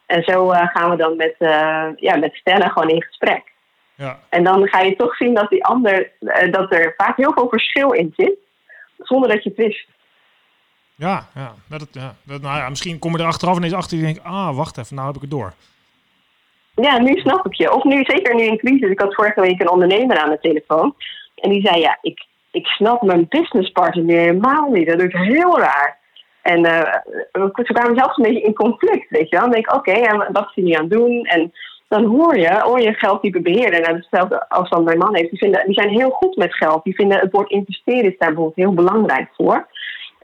En 0.06 0.22
zo 0.22 0.52
uh, 0.52 0.66
gaan 0.66 0.90
we 0.90 0.96
dan 0.96 1.16
met, 1.16 1.34
ja, 1.96 2.16
met 2.16 2.34
stellen 2.34 2.70
gewoon 2.70 2.88
in 2.88 3.02
gesprek. 3.02 3.52
Ja. 3.98 4.18
En 4.28 4.44
dan 4.44 4.68
ga 4.68 4.80
je 4.80 4.96
toch 4.96 5.16
zien 5.16 5.34
dat 5.34 5.50
die 5.50 5.64
ander, 5.64 6.10
uh, 6.20 6.52
dat 6.52 6.72
er 6.72 6.94
vaak 6.96 7.16
heel 7.16 7.32
veel 7.32 7.48
verschil 7.48 7.92
in 7.92 8.12
zit, 8.16 8.36
zonder 8.98 9.28
dat 9.28 9.42
je 9.42 9.48
het 9.48 9.58
wist. 9.58 9.86
Ja, 10.94 11.28
ja, 11.34 11.54
dat, 11.68 11.88
ja, 11.90 12.14
dat, 12.22 12.40
nou 12.40 12.58
ja, 12.58 12.68
misschien 12.68 12.98
kom 12.98 13.12
je 13.12 13.18
er 13.18 13.28
achteraf 13.28 13.56
ineens 13.56 13.72
achter 13.72 13.98
en 13.98 14.04
denk 14.04 14.18
ah, 14.22 14.56
wacht 14.56 14.78
even, 14.78 14.94
nou 14.94 15.06
heb 15.06 15.16
ik 15.16 15.22
het 15.22 15.30
door. 15.30 15.52
Ja, 16.74 16.98
nu 16.98 17.12
snap 17.16 17.46
ik 17.46 17.54
je. 17.54 17.72
Of 17.72 17.84
nu, 17.84 18.04
zeker 18.04 18.34
nu 18.34 18.42
in 18.42 18.58
crisis. 18.58 18.90
Ik 18.90 19.00
had 19.00 19.14
vorige 19.14 19.40
week 19.40 19.60
een 19.60 19.70
ondernemer 19.70 20.18
aan 20.18 20.30
de 20.30 20.38
telefoon. 20.40 20.94
En 21.34 21.50
die 21.50 21.66
zei, 21.66 21.80
ja, 21.80 21.98
ik, 22.00 22.26
ik 22.50 22.66
snap 22.66 23.02
mijn 23.02 23.26
businesspartner 23.28 24.18
helemaal 24.18 24.70
niet. 24.70 24.88
Dat 24.88 25.02
ik 25.02 25.12
heel 25.12 25.58
raar. 25.58 25.98
En 26.42 26.58
uh, 26.58 26.94
we 27.32 27.62
kwamen 27.62 27.96
zelfs 27.96 28.16
een 28.16 28.22
beetje 28.22 28.46
in 28.46 28.54
conflict, 28.54 29.10
weet 29.10 29.28
je 29.28 29.36
wel. 29.36 29.40
Dan 29.40 29.50
denk 29.50 29.66
ik, 29.66 29.74
oké, 29.74 29.90
okay, 29.90 30.02
en 30.02 30.32
wat 30.32 30.48
is 30.48 30.54
hij 30.54 30.64
nu 30.64 30.72
aan 30.72 30.80
het 30.80 30.90
doen? 30.90 31.24
En 31.24 31.52
dan 31.88 32.04
hoor 32.04 32.38
je, 32.38 32.60
hoor 32.60 32.80
je 32.80 32.92
geldtype 32.92 33.40
beheerder. 33.40 33.80
Nou, 33.80 33.96
hetzelfde 33.96 34.48
als 34.48 34.70
dan 34.70 34.84
mijn 34.84 34.98
man 34.98 35.14
heeft. 35.14 35.30
Die, 35.30 35.38
vinden, 35.38 35.66
die 35.66 35.74
zijn 35.74 35.88
heel 35.88 36.10
goed 36.10 36.36
met 36.36 36.54
geld. 36.54 36.84
Die 36.84 36.94
vinden 36.94 37.18
het 37.18 37.32
woord 37.32 37.50
investeren 37.50 38.04
is 38.04 38.18
daar 38.18 38.28
bijvoorbeeld 38.28 38.66
heel 38.66 38.74
belangrijk 38.74 39.28
voor. 39.36 39.68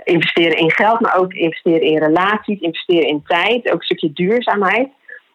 Investeren 0.05 0.57
in 0.57 0.71
geld, 0.71 1.01
maar 1.01 1.17
ook 1.17 1.33
investeren 1.33 1.81
in 1.81 1.99
relaties, 1.99 2.61
investeren 2.61 3.09
in 3.09 3.23
tijd. 3.27 3.71
Ook 3.71 3.79
een 3.79 3.85
stukje 3.85 4.13
duurzaamheid. 4.13 4.89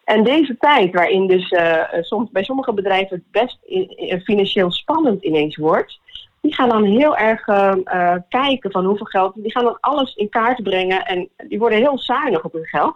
En 0.04 0.24
deze 0.24 0.56
tijd, 0.58 0.94
waarin 0.94 1.26
dus 1.26 1.50
uh, 1.50 1.82
soms 2.00 2.30
bij 2.30 2.44
sommige 2.44 2.72
bedrijven 2.72 3.16
het 3.16 3.42
best 3.42 3.58
in, 3.64 3.96
in, 3.96 4.20
financieel 4.20 4.70
spannend 4.70 5.24
ineens 5.24 5.56
wordt, 5.56 6.00
die 6.40 6.54
gaan 6.54 6.68
dan 6.68 6.84
heel 6.84 7.16
erg 7.16 7.46
uh, 7.48 8.14
kijken 8.28 8.70
van 8.70 8.84
hoeveel 8.84 9.06
geld. 9.06 9.32
Die 9.34 9.52
gaan 9.52 9.64
dan 9.64 9.80
alles 9.80 10.14
in 10.14 10.28
kaart 10.28 10.62
brengen 10.62 11.06
en 11.06 11.28
die 11.48 11.58
worden 11.58 11.78
heel 11.78 11.98
zuinig 11.98 12.44
op 12.44 12.52
hun 12.52 12.66
geld. 12.66 12.94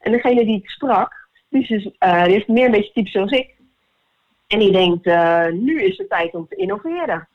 En 0.00 0.12
degene 0.12 0.44
die 0.44 0.58
ik 0.58 0.70
sprak, 0.70 1.27
die, 1.48 1.66
is, 1.68 1.84
uh, 1.84 2.24
die 2.24 2.32
heeft 2.32 2.48
meer 2.48 2.64
een 2.64 2.70
beetje 2.70 2.92
type 2.92 3.08
zoals 3.08 3.30
ik. 3.30 3.56
En 4.46 4.58
die 4.58 4.72
denkt, 4.72 5.04
nu 5.52 5.82
is 5.82 5.98
het 5.98 6.08
tijd 6.08 6.34
om 6.34 6.46
te 6.48 6.56
innoveren. 6.56 7.28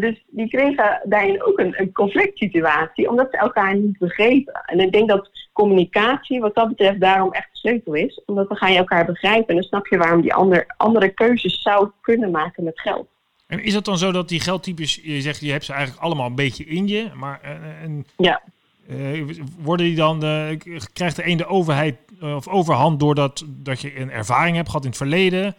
dus 0.00 0.24
die 0.26 0.48
kregen 0.48 1.00
daarin 1.04 1.42
ook 1.42 1.58
een, 1.58 1.80
een 1.80 1.92
conflict 1.92 2.38
situatie, 2.38 3.08
omdat 3.08 3.28
ze 3.30 3.36
elkaar 3.36 3.76
niet 3.76 3.98
begrepen. 3.98 4.62
En 4.66 4.80
ik 4.80 4.92
denk 4.92 5.08
dat 5.08 5.30
communicatie 5.54 6.40
wat 6.40 6.54
dat 6.54 6.68
betreft 6.68 7.00
daarom 7.00 7.32
echt 7.32 7.48
de 7.52 7.58
sleutel 7.58 7.94
is. 7.94 8.22
Omdat 8.26 8.48
dan 8.48 8.56
ga 8.56 8.68
je 8.68 8.78
elkaar 8.78 9.04
begrijpen 9.04 9.48
en 9.48 9.54
dan 9.54 9.62
snap 9.62 9.86
je 9.86 9.98
waarom 9.98 10.20
die 10.20 10.34
ander 10.34 10.64
andere 10.76 11.08
keuzes 11.08 11.62
zou 11.62 11.90
kunnen 12.00 12.30
maken 12.30 12.64
met 12.64 12.80
geld. 12.80 13.06
En 13.46 13.62
is 13.62 13.74
het 13.74 13.84
dan 13.84 13.98
zo 13.98 14.12
dat 14.12 14.28
die 14.28 14.40
geldtypes, 14.40 15.00
je 15.02 15.20
zegt, 15.20 15.40
je 15.40 15.50
hebt 15.50 15.64
ze 15.64 15.72
eigenlijk 15.72 16.02
allemaal 16.02 16.26
een 16.26 16.34
beetje 16.34 16.64
in 16.64 16.88
je, 16.88 17.10
maar 17.14 17.40
en, 17.82 18.06
ja. 18.16 18.42
Uh, 18.88 19.36
worden 19.58 19.86
die 19.86 19.96
dan, 19.96 20.24
uh, 20.24 20.58
krijgt 20.92 21.16
de 21.16 21.26
een 21.26 21.36
de 21.36 21.46
overheid 21.46 21.96
of 22.20 22.48
overhand 22.48 23.00
doordat 23.00 23.44
dat 23.46 23.80
je 23.80 24.00
een 24.00 24.10
ervaring 24.10 24.56
hebt 24.56 24.68
gehad 24.68 24.82
in 24.82 24.88
het 24.88 24.98
verleden, 24.98 25.54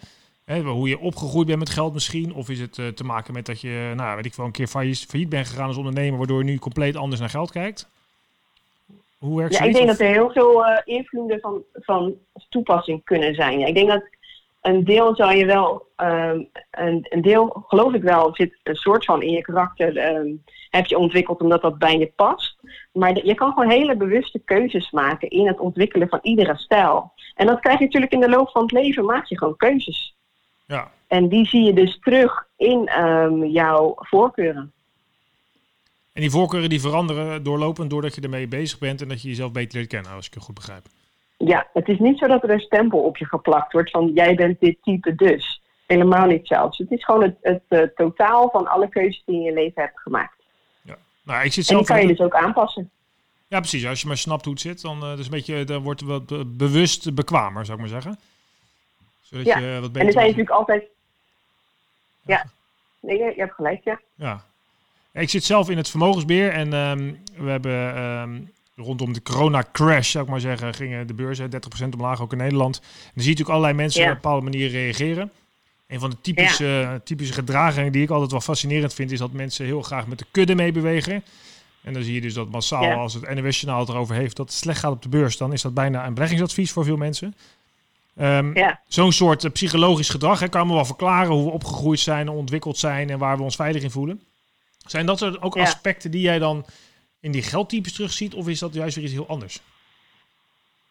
hè, 0.46 0.62
hoe 0.62 0.90
je 0.90 1.00
opgegroeid 1.00 1.48
bent 1.48 1.60
met 1.60 1.70
geld 1.70 1.94
misschien, 1.94 2.34
of 2.34 2.50
is 2.50 2.60
het 2.60 2.74
te 2.74 3.04
maken 3.04 3.34
met 3.34 3.46
dat 3.46 3.62
je, 3.62 3.94
nou 3.96 4.16
weet 4.16 4.26
ik 4.26 4.34
wel, 4.34 4.46
een 4.46 4.52
keer 4.52 4.68
failliet, 4.68 5.06
failliet 5.10 5.30
bent 5.30 5.48
gegaan 5.48 5.68
als 5.68 5.78
ondernemer, 5.78 6.18
waardoor 6.18 6.38
je 6.38 6.44
nu 6.44 6.58
compleet 6.58 6.96
anders 6.96 7.20
naar 7.20 7.30
geld 7.30 7.52
kijkt? 7.52 7.88
Hoe 9.18 9.38
werkt 9.38 9.58
ja, 9.58 9.64
ik 9.64 9.74
denk 9.74 9.88
dat 9.88 10.00
er 10.00 10.08
heel 10.08 10.32
veel 10.32 10.64
invloeden 10.84 11.40
van, 11.40 11.64
van 11.74 12.14
toepassing 12.50 13.04
kunnen 13.04 13.36
zijn. 13.36 13.60
Ja, 13.60 13.68
ik 13.68 13.76
denk 13.76 13.88
dat 13.88 14.04
een 14.66 14.84
deel 14.84 15.16
zou 15.16 15.36
je 15.36 15.46
wel, 15.46 15.88
um, 15.98 16.50
een, 16.72 17.06
een, 17.10 17.22
deel 17.22 17.64
geloof 17.68 17.94
ik 17.94 18.02
wel, 18.02 18.36
zit 18.36 18.60
een 18.64 18.76
soort 18.76 19.06
van 19.06 19.22
in 19.22 19.32
je 19.32 19.42
karakter, 19.42 20.16
um, 20.16 20.44
heb 20.70 20.86
je 20.86 20.98
ontwikkeld 20.98 21.42
omdat 21.42 21.62
dat 21.62 21.78
bij 21.78 21.98
je 21.98 22.12
past. 22.16 22.56
Maar 22.92 23.26
je 23.26 23.36
kan 23.36 23.54
gewoon 23.54 23.70
hele 23.70 23.96
bewuste 23.96 24.42
keuzes 24.46 24.92
maken 24.92 25.30
in 25.30 25.48
het 25.48 25.60
ontwikkelen 25.60 26.10
van 26.10 26.20
iedere 26.22 26.58
stijl. 26.58 27.12
En 27.36 27.48
dat 27.48 27.60
krijg 27.60 27.80
je 27.80 27.86
natuurlijk 27.86 28.12
in 28.12 28.20
de 28.20 28.30
loop 28.30 28.50
van 28.50 28.62
het 28.62 28.72
leven, 28.72 29.06
maak 29.06 29.26
je 29.26 29.38
gewoon 29.38 29.58
keuzes. 29.58 30.16
Ja. 30.68 30.92
En 31.08 31.28
die 31.28 31.46
zie 31.46 31.64
je 31.64 31.74
dus 31.74 32.00
terug 32.00 32.48
in 32.58 33.02
um, 33.04 33.46
jouw 33.46 33.94
voorkeuren. 33.98 34.72
En 36.14 36.22
die 36.22 36.32
voorkeuren 36.32 36.70
die 36.70 36.82
veranderen 36.82 37.44
doorlopend 37.44 37.90
doordat 37.90 38.16
je 38.16 38.22
ermee 38.22 38.48
bezig 38.48 38.80
bent 38.80 39.02
en 39.02 39.08
dat 39.08 39.22
je 39.22 39.28
jezelf 39.28 39.52
beter 39.52 39.78
leert 39.78 39.90
kennen, 39.90 40.12
als 40.12 40.28
ik 40.28 40.34
je 40.34 40.40
goed 40.40 40.56
begrijp. 40.56 40.86
Ja, 41.38 41.68
het 41.74 41.88
is 41.88 42.00
niet 42.00 42.18
zo 42.20 42.28
dat 42.28 42.44
er 42.44 42.50
een 42.50 42.60
stempel 42.60 43.00
op 43.00 43.18
je 43.18 43.26
geplakt 43.26 43.74
wordt 43.74 43.92
van 43.92 44.12
jij 44.14 44.36
bent 44.36 44.60
dit 44.60 44.78
type 44.84 45.16
dus. 45.16 45.62
Helemaal 45.88 46.26
niet 46.26 46.48
zelfs. 46.48 46.78
Het 46.78 46.92
is 46.92 47.06
gewoon 47.06 47.22
het, 47.22 47.36
het, 47.42 47.62
uh, 47.70 47.82
totaal 47.96 48.50
van 48.50 48.68
alle 48.68 48.90
keuzes 48.90 49.24
die 49.26 49.36
je 49.36 49.42
in 49.42 49.46
je 49.48 49.54
leven 49.54 49.82
hebt 49.82 50.00
gemaakt. 50.00 50.36
Ja. 50.82 50.98
Nou, 51.24 51.46
ik 51.46 51.54
zit 51.54 51.66
zelf 51.66 51.80
en 51.80 51.86
die 51.86 51.96
kan 51.96 52.08
je 52.08 52.16
dus 52.16 52.26
ook 52.26 52.34
aanpassen. 52.36 52.90
Ja, 53.48 53.60
precies. 53.60 53.86
Als 53.86 54.02
je 54.02 54.08
maar 54.08 54.18
snapt 54.18 54.46
hoe 54.46 54.54
het 54.54 54.62
zit, 54.62 54.82
dan, 54.82 55.04
uh, 55.04 55.16
dus 55.16 55.26
een 55.26 55.32
beetje, 55.32 55.64
dan 55.64 55.84
wordt 55.84 56.00
het 56.00 56.10
wat 56.10 56.58
bewust 56.58 57.14
bekwamer, 57.14 57.66
zou 57.66 57.78
ik 57.78 57.84
maar 57.92 58.02
zeggen. 58.02 58.20
Zodat 59.22 59.46
Ja. 59.46 59.58
je 59.60 59.80
wat 59.82 59.92
beter... 59.92 60.02
En 60.02 60.08
er 60.08 60.14
zijn 60.14 60.26
natuurlijk 60.26 60.58
altijd. 60.58 60.84
Ja, 62.22 62.46
nee, 63.00 63.18
je 63.18 63.24
je 63.24 63.42
hebt 63.42 63.54
gelijk, 63.54 63.84
ja. 63.84 64.00
Ja. 64.16 64.44
Ik 65.12 65.30
zit 65.30 65.44
zelf 65.44 65.70
in 65.70 65.78
het 65.78 65.90
vermogensbeheer 65.90 66.52
en 66.52 66.74
ehm, 66.74 67.14
we 67.38 67.50
hebben 67.50 67.96
ehm, 67.96 68.42
rondom 68.76 69.14
de 69.14 69.22
corona-crash, 69.22 70.10
zou 70.12 70.24
ik 70.24 70.30
maar 70.30 70.40
zeggen, 70.40 70.74
gingen 70.74 71.08
de 71.08 71.14
beurzen 71.14 71.50
30% 71.52 71.90
omlaag, 71.94 72.22
ook 72.22 72.32
in 72.32 72.38
Nederland. 72.38 72.76
En 72.78 72.82
dan 72.84 72.94
zie 73.04 73.14
je 73.24 73.30
natuurlijk 73.30 73.50
allerlei 73.50 73.74
mensen 73.74 74.02
Ja. 74.02 74.08
op 74.08 74.16
een 74.16 74.22
bepaalde 74.22 74.44
manier 74.44 74.70
reageren. 74.70 75.32
Een 75.88 76.00
van 76.00 76.10
de 76.10 76.18
typische, 76.22 77.02
typische 77.04 77.34
gedragingen 77.34 77.92
die 77.92 78.04
ik 78.04 78.10
altijd 78.10 78.32
wel 78.32 78.42
fascinerend 78.42 78.94
vind, 78.94 79.12
is 79.12 79.20
dat 79.20 79.32
mensen 79.32 79.66
heel 79.66 79.82
graag 79.82 80.08
met 80.08 80.20
de 80.20 80.26
kudde 80.32 80.56
meebewegen. 80.56 81.24
En 81.84 81.94
dan 81.94 82.04
zie 82.04 82.14
je 82.14 82.22
dus 82.22 82.34
dat 82.34 82.50
massaal, 82.50 82.84
Ja. 82.84 82.94
als 82.96 83.14
het 83.14 83.34
NOS-journaal 83.36 83.80
het 83.80 83.90
erover 83.90 84.16
heeft, 84.16 84.36
dat 84.36 84.46
het 84.50 84.56
slecht 84.58 84.80
gaat 84.80 84.92
op 84.92 85.02
de 85.02 85.10
beurs, 85.10 85.38
dan 85.38 85.54
is 85.54 85.62
dat 85.62 85.74
bijna 85.74 86.06
een 86.08 86.14
beleggingsadvies 86.14 86.72
voor 86.72 86.84
veel 86.84 86.98
mensen. 86.98 87.36
Ehm, 88.16 88.58
Ja, 88.58 88.80
Zo'n 88.88 89.12
soort 89.12 89.44
eh, 89.44 89.52
psychologisch 89.52 90.10
gedrag 90.10 90.40
hè, 90.40 90.48
kan 90.48 90.68
me 90.68 90.74
wel 90.74 90.86
verklaren 90.86 91.32
hoe 91.34 91.46
we 91.46 91.52
opgegroeid 91.52 92.00
zijn, 92.00 92.30
ontwikkeld 92.30 92.78
zijn 92.78 93.10
en 93.10 93.18
waar 93.20 93.38
we 93.38 93.44
ons 93.44 93.56
veilig 93.56 93.84
in 93.84 93.92
voelen. 93.92 94.22
Zijn 94.86 95.06
dat 95.06 95.22
er 95.22 95.42
ook 95.42 95.58
aspecten 95.58 96.12
die 96.12 96.22
jij 96.22 96.40
dan 96.40 96.66
in 97.26 97.32
die 97.32 97.44
geldtypes 97.44 97.94
terugziet, 97.94 98.34
of 98.34 98.48
is 98.48 98.60
dat 98.60 98.74
juist 98.74 98.96
weer 98.96 99.04
iets 99.04 99.14
heel 99.14 99.28
anders? 99.28 99.62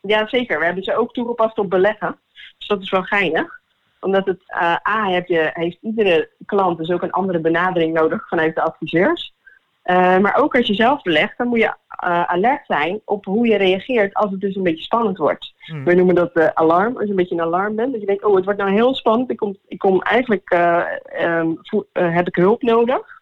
ja, 0.01 0.27
zeker. 0.27 0.59
We 0.59 0.65
hebben 0.65 0.85
ze 0.85 0.97
ook 0.97 1.13
toegepast 1.13 1.59
op 1.59 1.71
beleggen. 1.71 2.19
Dus 2.59 2.67
dat 2.67 2.83
is 2.83 2.91
wel 2.91 3.03
geinig. 3.03 3.61
Omdat 4.01 4.27
het, 4.27 4.43
eh, 4.47 4.77
A, 4.89 5.11
heb 5.11 5.27
je, 5.27 5.51
heeft 5.53 5.79
iedere 5.81 6.31
klant 6.47 6.79
dus 6.79 6.91
ook 6.91 7.03
een 7.03 7.11
andere 7.11 7.39
benadering 7.39 7.95
nodig 7.95 8.29
vanuit 8.29 8.55
de 8.55 8.63
adviseurs. 8.63 9.35
Eh, 9.83 10.19
maar 10.19 10.37
ook 10.37 10.57
als 10.57 10.67
je 10.67 10.75
zelf 10.75 11.03
belegt, 11.03 11.39
dan 11.39 11.49
moet 11.49 11.59
je 11.59 11.75
eh, 11.89 12.23
alert 12.23 12.67
zijn 12.67 13.01
op 13.05 13.25
hoe 13.25 13.47
je 13.47 13.57
reageert 13.57 14.15
als 14.15 14.31
het 14.31 14.41
dus 14.41 14.57
een 14.57 14.63
beetje 14.63 14.85
spannend 14.85 15.19
wordt. 15.19 15.55
Hmm. 15.59 15.85
We 15.85 15.95
noemen 15.95 16.15
dat 16.15 16.33
eh, 16.33 16.49
alarm, 16.55 16.95
als 16.95 17.05
je 17.05 17.11
een 17.11 17.17
beetje 17.17 17.35
een 17.35 17.41
alarm 17.41 17.77
bent. 17.77 17.93
Dat 17.93 18.01
je 18.01 18.07
denkt, 18.07 18.25
oh, 18.25 18.35
het 18.35 18.45
wordt 18.45 18.61
nou 18.61 18.73
heel 18.73 18.95
spannend. 18.95 19.31
Ik 19.31 19.37
kom, 19.37 19.57
ik 19.69 19.79
kom 19.79 20.03
eigenlijk, 20.03 20.51
eh, 20.51 20.83
ehm, 21.05 21.51
eh, 21.93 22.15
heb 22.15 22.27
ik 22.27 22.35
hulp 22.35 22.63
nodig. 22.63 23.14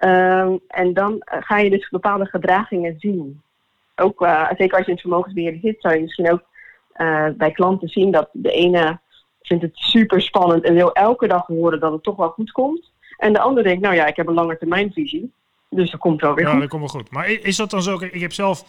Ehm, 0.00 0.56
en 0.68 0.94
dan 0.94 1.20
eh, 1.20 1.38
ga 1.42 1.58
je 1.58 1.70
dus 1.70 1.88
bepaalde 1.88 2.26
gedragingen 2.26 2.94
zien. 2.98 3.42
Ook, 3.96 4.22
eh, 4.22 4.46
zeker 4.56 4.76
als 4.76 4.84
je 4.84 4.90
in 4.90 4.92
het 4.92 5.00
vermogensbeheer 5.00 5.58
zit, 5.62 5.80
zou 5.80 5.94
je 5.94 6.00
misschien 6.00 6.32
ook 6.32 6.42
eh, 6.92 7.26
bij 7.36 7.50
klanten 7.50 7.88
zien 7.88 8.10
dat 8.10 8.28
de 8.32 8.50
ene 8.50 9.00
vindt 9.42 9.62
het 9.62 9.76
super 9.76 10.22
spannend 10.22 10.64
en 10.64 10.74
wil 10.74 10.92
elke 10.92 11.26
dag 11.26 11.46
horen 11.46 11.80
dat 11.80 11.92
het 11.92 12.02
toch 12.02 12.16
wel 12.16 12.28
goed 12.28 12.52
komt. 12.52 12.90
En 13.16 13.32
de 13.32 13.40
ander 13.40 13.62
denkt, 13.62 13.82
nou 13.82 13.94
ja, 13.94 14.06
ik 14.06 14.16
heb 14.16 14.26
een 14.26 14.34
langetermijnvisie. 14.34 15.32
Dus 15.68 15.90
dat 15.90 16.00
komt 16.00 16.20
wel 16.20 16.34
weer 16.34 16.44
Ja, 16.44 16.50
goed. 16.50 16.60
dat 16.60 16.68
komt 16.68 16.92
wel 16.92 17.00
goed. 17.00 17.10
Maar 17.10 17.28
is 17.28 17.56
dat 17.56 17.70
dan 17.70 17.82
zo? 17.82 17.98
Ik 18.00 18.20
heb 18.20 18.32
zelf, 18.32 18.64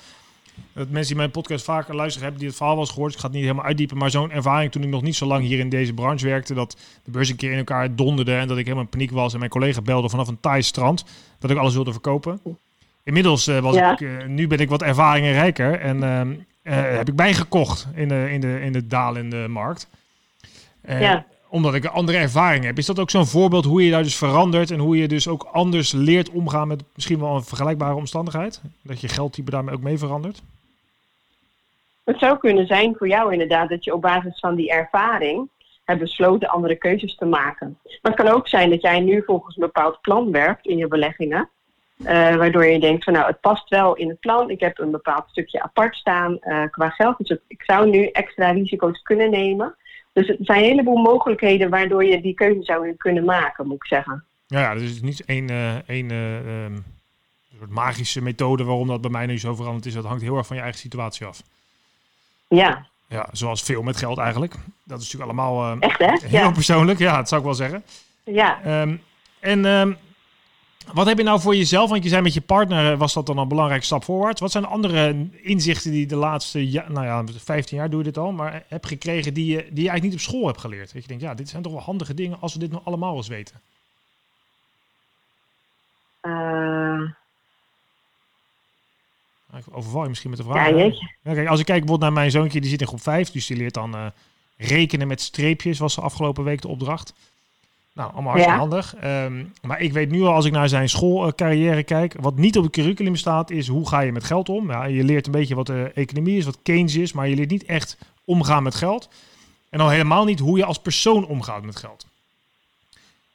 dat 0.73 0.89
mensen 0.89 1.07
die 1.07 1.15
mijn 1.15 1.31
podcast 1.31 1.65
vaker 1.65 1.95
luisteren 1.95 2.21
hebben, 2.21 2.39
die 2.39 2.47
het 2.47 2.57
verhaal 2.57 2.75
wel 2.75 2.83
eens 2.83 2.93
gehoord. 2.93 3.13
Ik 3.13 3.19
ga 3.19 3.25
het 3.25 3.33
niet 3.33 3.43
helemaal 3.43 3.65
uitdiepen, 3.65 3.97
maar 3.97 4.09
zo'n 4.09 4.31
ervaring 4.31 4.71
toen 4.71 4.83
ik 4.83 4.89
nog 4.89 5.01
niet 5.01 5.15
zo 5.15 5.25
lang 5.25 5.43
hier 5.43 5.59
in 5.59 5.69
deze 5.69 5.93
branche 5.93 6.25
werkte, 6.25 6.53
dat 6.53 6.77
de 7.03 7.11
beurs 7.11 7.29
een 7.29 7.35
keer 7.35 7.51
in 7.51 7.57
elkaar 7.57 7.95
donderde 7.95 8.35
en 8.35 8.47
dat 8.47 8.57
ik 8.57 8.63
helemaal 8.63 8.83
in 8.83 8.89
paniek 8.89 9.11
was 9.11 9.33
en 9.33 9.39
mijn 9.39 9.51
collega 9.51 9.81
belde 9.81 10.09
vanaf 10.09 10.27
een 10.27 10.39
Thai 10.39 10.61
strand 10.61 11.05
dat 11.39 11.51
ik 11.51 11.57
alles 11.57 11.73
wilde 11.73 11.91
verkopen. 11.91 12.39
Inmiddels 13.03 13.47
eh, 13.47 13.59
was 13.59 13.75
Ja. 13.75 13.91
ik, 13.91 14.01
eh, 14.01 14.25
nu 14.27 14.47
ben 14.47 14.59
ik 14.59 14.69
wat 14.69 14.81
ervaringen 14.81 15.33
rijker 15.33 15.79
en 15.79 16.03
ehm, 16.03 16.33
eh, 16.63 16.97
heb 16.97 17.09
ik 17.09 17.15
bijgekocht 17.15 17.87
in 17.93 18.07
de, 18.07 18.27
in 18.31 18.41
de, 18.41 18.61
in 18.61 18.71
de 18.71 18.87
dalende 18.87 19.47
markt. 19.47 19.87
Ja. 20.87 21.25
Omdat 21.51 21.73
ik 21.73 21.83
een 21.83 21.89
andere 21.89 22.17
ervaring 22.17 22.63
heb. 22.65 22.77
Is 22.77 22.85
dat 22.85 22.99
ook 22.99 23.09
zo'n 23.09 23.25
voorbeeld 23.25 23.65
hoe 23.65 23.85
je 23.85 23.91
daar 23.91 24.03
dus 24.03 24.17
verandert 24.17 24.71
en 24.71 24.79
hoe 24.79 24.97
je 24.97 25.07
dus 25.07 25.27
ook 25.27 25.47
anders 25.51 25.91
leert 25.91 26.29
omgaan 26.29 26.67
met 26.67 26.83
misschien 26.95 27.19
wel 27.19 27.35
een 27.35 27.43
vergelijkbare 27.43 27.95
omstandigheid? 27.95 28.61
Dat 28.81 29.01
je 29.01 29.07
geldtype 29.07 29.51
daarmee 29.51 29.75
ook 29.75 29.81
mee 29.81 29.97
verandert? 29.97 30.41
Het 32.03 32.19
zou 32.19 32.37
kunnen 32.37 32.67
zijn 32.67 32.95
voor 32.97 33.07
jou 33.07 33.31
inderdaad 33.31 33.69
dat 33.69 33.83
je 33.83 33.93
op 33.93 34.01
basis 34.01 34.39
van 34.39 34.55
die 34.55 34.71
ervaring 34.71 35.49
hebt 35.85 35.99
besloten 35.99 36.49
andere 36.49 36.75
keuzes 36.75 37.15
te 37.15 37.25
maken. 37.25 37.77
Maar 37.83 38.11
het 38.11 38.21
kan 38.21 38.33
ook 38.33 38.47
zijn 38.47 38.69
dat 38.69 38.81
jij 38.81 38.99
nu 38.99 39.23
volgens 39.25 39.55
een 39.55 39.61
bepaald 39.61 40.01
plan 40.01 40.31
werkt 40.31 40.65
in 40.65 40.77
je 40.77 40.87
beleggingen. 40.87 41.49
eh, 42.03 42.35
waardoor 42.35 42.65
je 42.65 42.79
denkt 42.79 43.03
van 43.03 43.13
nou 43.13 43.25
het 43.25 43.39
past 43.39 43.69
wel 43.69 43.95
in 43.95 44.09
het 44.09 44.19
plan. 44.19 44.49
Ik 44.49 44.59
heb 44.59 44.79
een 44.79 44.91
bepaald 44.91 45.23
stukje 45.29 45.61
apart 45.61 45.95
staan 45.95 46.39
eh, 46.39 46.63
qua 46.71 46.89
geld. 46.89 47.17
Dus 47.17 47.37
ik 47.47 47.63
zou 47.63 47.89
nu 47.89 48.05
extra 48.05 48.51
risico's 48.51 49.01
kunnen 49.01 49.29
nemen. 49.31 49.75
Dus 50.13 50.27
het 50.27 50.37
zijn 50.41 50.59
een 50.59 50.69
heleboel 50.69 51.01
mogelijkheden 51.01 51.69
waardoor 51.69 52.05
je 52.05 52.21
die 52.21 52.33
keuze 52.33 52.63
zou 52.63 52.93
kunnen 52.97 53.25
maken, 53.25 53.67
moet 53.67 53.75
ik 53.75 53.85
zeggen. 53.85 54.23
Ja, 54.47 54.59
ja 54.59 54.73
dus 54.73 54.81
het 54.83 54.91
is 54.91 55.01
niet 55.01 55.25
één, 55.25 55.49
eh, 55.49 55.75
één 55.89 56.11
eh, 56.11 56.63
ehm, 56.65 56.77
soort 57.57 57.69
magische 57.69 58.21
methode 58.21 58.63
waarom 58.63 58.87
dat 58.87 59.01
bij 59.01 59.11
mij 59.11 59.25
nu 59.25 59.39
zo 59.39 59.55
veranderd 59.55 59.85
is. 59.85 59.93
Dat 59.93 60.05
hangt 60.05 60.21
heel 60.21 60.37
erg 60.37 60.47
van 60.47 60.55
je 60.55 60.61
eigen 60.61 60.79
situatie 60.79 61.25
af. 61.25 61.41
Ja, 62.47 62.85
Ja, 63.07 63.27
zoals 63.31 63.61
veel 63.63 63.81
met 63.81 63.97
geld 63.97 64.17
eigenlijk. 64.17 64.53
Dat 64.83 65.01
is 65.01 65.11
natuurlijk 65.11 65.39
allemaal 65.39 65.71
eh, 65.71 65.89
echt 65.89 65.99
hè? 65.99 66.27
heel 66.27 66.39
Ja. 66.39 66.51
persoonlijk. 66.51 66.99
Ja, 66.99 67.15
dat 67.15 67.27
zou 67.27 67.41
ik 67.41 67.47
wel 67.47 67.55
zeggen. 67.55 67.83
ja. 68.23 68.61
Ehm, 68.63 68.95
en 69.39 69.65
ehm, 69.65 69.93
wat 70.93 71.05
heb 71.05 71.17
je 71.17 71.23
nou 71.23 71.41
voor 71.41 71.55
jezelf? 71.55 71.89
Want 71.89 72.03
je 72.03 72.09
zei 72.09 72.21
met 72.21 72.33
je 72.33 72.41
partner 72.41 72.91
eh, 72.91 72.97
was 72.97 73.13
dat 73.13 73.25
dan 73.25 73.37
een 73.37 73.47
belangrijke 73.47 73.85
stap 73.85 74.03
voorwaarts. 74.03 74.41
Wat 74.41 74.51
zijn 74.51 74.65
andere 74.65 75.29
inzichten 75.41 75.91
die 75.91 76.05
de 76.05 76.15
laatste, 76.15 76.71
ja, 76.71 76.89
nou 76.89 77.05
ja, 77.05 77.23
15 77.37 77.77
jaar 77.77 77.89
doe 77.89 77.99
je 77.99 78.05
dit 78.05 78.17
al, 78.17 78.31
maar 78.31 78.63
heb 78.67 78.85
gekregen 78.85 79.33
die 79.33 79.45
je, 79.45 79.57
die 79.57 79.83
je 79.83 79.89
eigenlijk 79.89 80.03
niet 80.03 80.13
op 80.13 80.19
school 80.19 80.45
hebt 80.45 80.59
geleerd? 80.59 80.93
Dat 80.93 81.01
je 81.01 81.07
denkt, 81.07 81.23
ja, 81.23 81.33
dit 81.33 81.49
zijn 81.49 81.63
toch 81.63 81.71
wel 81.71 81.81
handige 81.81 82.13
dingen 82.13 82.39
als 82.39 82.53
we 82.53 82.59
dit 82.59 82.71
nog 82.71 82.85
allemaal 82.85 83.15
eens 83.15 83.27
weten. 83.27 83.61
Eh, 86.21 87.01
Ik 89.57 89.63
overval 89.71 90.03
je 90.03 90.09
misschien 90.09 90.29
met 90.29 90.39
de 90.39 90.45
ja, 90.45 90.51
vraag. 90.51 90.99
Ja, 91.23 91.33
kijk, 91.33 91.47
als 91.47 91.59
ik 91.59 91.65
kijk 91.65 91.79
bijvoorbeeld 91.79 91.99
naar 91.99 92.19
mijn 92.19 92.31
zoontje, 92.31 92.61
die 92.61 92.69
zit 92.69 92.81
in 92.81 92.87
groep 92.87 93.01
5, 93.01 93.31
dus 93.31 93.45
die 93.47 93.57
leert 93.57 93.73
dan 93.73 93.95
eh, 93.95 94.05
rekenen 94.57 95.07
met 95.07 95.21
streepjes, 95.21 95.79
was 95.79 95.95
de 95.95 96.01
afgelopen 96.01 96.43
week 96.43 96.61
de 96.61 96.67
opdracht. 96.67 97.13
Nou, 97.93 98.13
allemaal 98.13 98.31
hartstikke 98.31 98.59
Ja. 98.61 98.67
handig. 98.67 98.95
Ehm, 98.95 99.45
maar 99.61 99.81
ik 99.81 99.93
weet 99.93 100.11
nu 100.11 100.21
al, 100.21 100.33
als 100.33 100.45
ik 100.45 100.51
naar 100.51 100.69
zijn 100.69 100.89
schoolcarrière 100.89 101.83
kijk, 101.83 102.15
wat 102.19 102.37
niet 102.37 102.57
op 102.57 102.63
het 102.63 102.71
curriculum 102.71 103.15
staat, 103.15 103.49
is 103.49 103.67
hoe 103.67 103.87
ga 103.87 103.99
je 103.99 104.11
met 104.11 104.23
geld 104.23 104.49
om. 104.49 104.69
Ja, 104.71 104.83
je 104.85 105.03
leert 105.03 105.25
een 105.25 105.31
beetje 105.31 105.55
wat 105.55 105.65
de 105.67 105.91
economie 105.95 106.37
is, 106.37 106.45
wat 106.45 106.59
Keynes 106.63 106.95
is, 106.95 107.13
maar 107.13 107.27
je 107.27 107.35
leert 107.35 107.49
niet 107.49 107.65
echt 107.65 107.97
omgaan 108.25 108.63
met 108.63 108.75
geld. 108.75 109.09
En 109.69 109.79
al 109.79 109.89
helemaal 109.89 110.25
niet 110.25 110.39
hoe 110.39 110.57
je 110.57 110.65
als 110.65 110.79
persoon 110.79 111.25
omgaat 111.27 111.63
met 111.63 111.75
geld. 111.75 112.05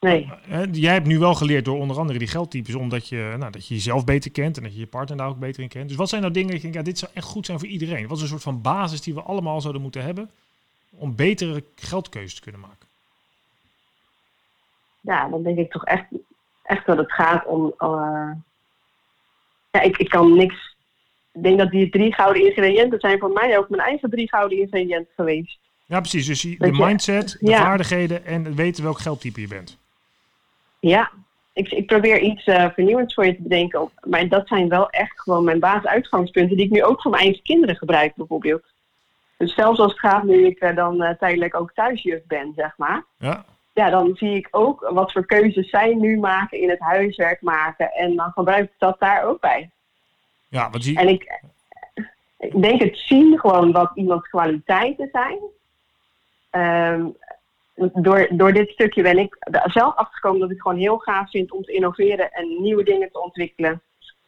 Nee. 0.00 0.28
Jij 0.72 0.92
hebt 0.92 1.06
nu 1.06 1.18
wel 1.18 1.34
geleerd 1.34 1.64
door 1.64 1.78
onder 1.78 1.98
andere 1.98 2.18
die 2.18 2.28
geldtypes, 2.28 2.74
omdat 2.74 3.08
je, 3.08 3.34
nou, 3.38 3.52
dat 3.52 3.66
je 3.66 3.74
jezelf 3.74 4.04
beter 4.04 4.30
kent 4.30 4.56
en 4.56 4.62
dat 4.62 4.72
je 4.72 4.78
je 4.78 4.86
partner 4.86 5.16
daar 5.16 5.28
ook 5.28 5.38
beter 5.38 5.62
in 5.62 5.68
kent. 5.68 5.88
Dus 5.88 5.96
wat 5.96 6.08
zijn 6.08 6.20
nou 6.20 6.32
dingen 6.32 6.48
dat 6.50 6.56
je 6.56 6.62
denkt, 6.62 6.76
ja, 6.76 6.84
dit 6.84 6.98
zou 6.98 7.10
echt 7.14 7.26
goed 7.26 7.46
zijn 7.46 7.58
voor 7.58 7.68
iedereen? 7.68 8.06
Wat 8.06 8.16
is 8.16 8.22
een 8.22 8.28
soort 8.28 8.42
van 8.42 8.60
basis 8.62 9.00
die 9.00 9.14
we 9.14 9.22
allemaal 9.22 9.60
zouden 9.60 9.82
moeten 9.82 10.02
hebben 10.02 10.30
om 10.90 11.14
betere 11.14 11.64
geldkeuzes 11.76 12.34
te 12.34 12.40
kunnen 12.40 12.60
maken? 12.60 12.85
Ja, 15.06 15.28
dan 15.28 15.42
denk 15.42 15.58
ik 15.58 15.70
toch 15.72 15.84
echt, 15.84 16.04
echt 16.62 16.86
dat 16.86 16.96
het 16.96 17.12
gaat 17.12 17.46
om. 17.46 17.74
eh, 17.78 18.30
ja, 19.70 19.80
ik, 19.80 19.96
ik 19.96 20.08
kan 20.08 20.36
niks. 20.36 20.76
Ik 21.32 21.42
denk 21.42 21.58
dat 21.58 21.70
die 21.70 21.88
drie 21.90 22.14
gouden 22.14 22.44
ingrediënten 22.46 23.00
zijn 23.00 23.18
voor 23.18 23.30
mij 23.30 23.58
ook 23.58 23.68
mijn 23.68 23.82
eigen 23.82 24.10
drie 24.10 24.28
gouden 24.28 24.58
ingrediënten 24.58 25.12
geweest. 25.16 25.58
Ja, 25.84 26.00
precies. 26.00 26.26
Dus 26.26 26.40
die- 26.40 26.58
de 26.58 26.66
je- 26.66 26.84
mindset, 26.84 27.36
de 27.40 27.50
ja. 27.50 27.58
vaardigheden 27.62 28.24
en 28.24 28.44
het 28.44 28.54
weten 28.54 28.82
welk 28.84 28.98
geldtype 28.98 29.40
je 29.40 29.48
bent. 29.48 29.78
Ja, 30.80 31.10
ik, 31.52 31.70
ik 31.70 31.86
probeer 31.86 32.20
iets 32.20 32.44
eh, 32.44 32.70
vernieuwends 32.74 33.14
voor 33.14 33.26
je 33.26 33.36
te 33.36 33.42
bedenken. 33.42 33.90
Maar 34.02 34.28
dat 34.28 34.48
zijn 34.48 34.68
wel 34.68 34.90
echt 34.90 35.20
gewoon 35.20 35.44
mijn 35.44 35.60
basisuitgangspunten, 35.60 36.56
die 36.56 36.66
ik 36.66 36.72
nu 36.72 36.82
ook 36.84 37.02
voor 37.02 37.10
mijn 37.10 37.22
eigen 37.22 37.42
kinderen 37.42 37.76
gebruik, 37.76 38.14
bijvoorbeeld. 38.14 38.64
Dus 39.38 39.54
zelfs 39.54 39.78
als 39.78 39.90
het 39.92 40.00
gaat 40.00 40.22
nu 40.24 40.46
ik 40.46 40.58
eh, 40.58 40.76
dan 40.76 41.16
tijdelijk 41.18 41.54
ook 41.60 41.72
thuisjuf 41.74 42.20
ben, 42.26 42.52
zeg 42.56 42.74
maar. 42.76 43.04
Ja, 43.18 43.44
Ja, 43.76 43.90
dan 43.90 44.16
zie 44.16 44.34
ik 44.34 44.48
ook 44.50 44.88
wat 44.90 45.12
voor 45.12 45.26
keuzes 45.26 45.70
zij 45.70 45.94
nu 45.94 46.18
maken 46.18 46.60
in 46.60 46.70
het 46.70 46.80
huiswerk 46.80 47.40
maken. 47.40 47.92
En 47.92 48.16
dan 48.16 48.30
gebruik 48.30 48.64
ik 48.64 48.74
dat 48.78 48.96
daar 48.98 49.24
ook 49.24 49.40
bij. 49.40 49.70
ja 50.48 50.70
want 50.70 50.84
zie, 50.84 50.98
En 50.98 51.08
ik, 51.08 51.40
ik 52.38 52.62
denk 52.62 52.82
het 52.82 52.98
zien 52.98 53.38
gewoon 53.38 53.72
wat 53.72 53.90
iemands 53.94 54.28
kwaliteiten 54.28 55.08
zijn. 55.12 55.38
Ehm, 56.50 57.06
door, 57.92 58.28
door 58.30 58.52
dit 58.52 58.70
stukje 58.70 59.02
ben 59.02 59.18
ik 59.18 59.36
er 59.38 59.70
zelf 59.70 59.94
achtergekomen 59.94 60.40
dat 60.40 60.50
ik 60.50 60.60
gewoon 60.60 60.78
heel 60.78 60.98
gaaf 60.98 61.30
vind 61.30 61.52
om 61.52 61.62
te 61.62 61.72
innoveren 61.72 62.32
en 62.32 62.62
nieuwe 62.62 62.82
dingen 62.82 63.10
te 63.10 63.22
ontwikkelen. 63.22 63.82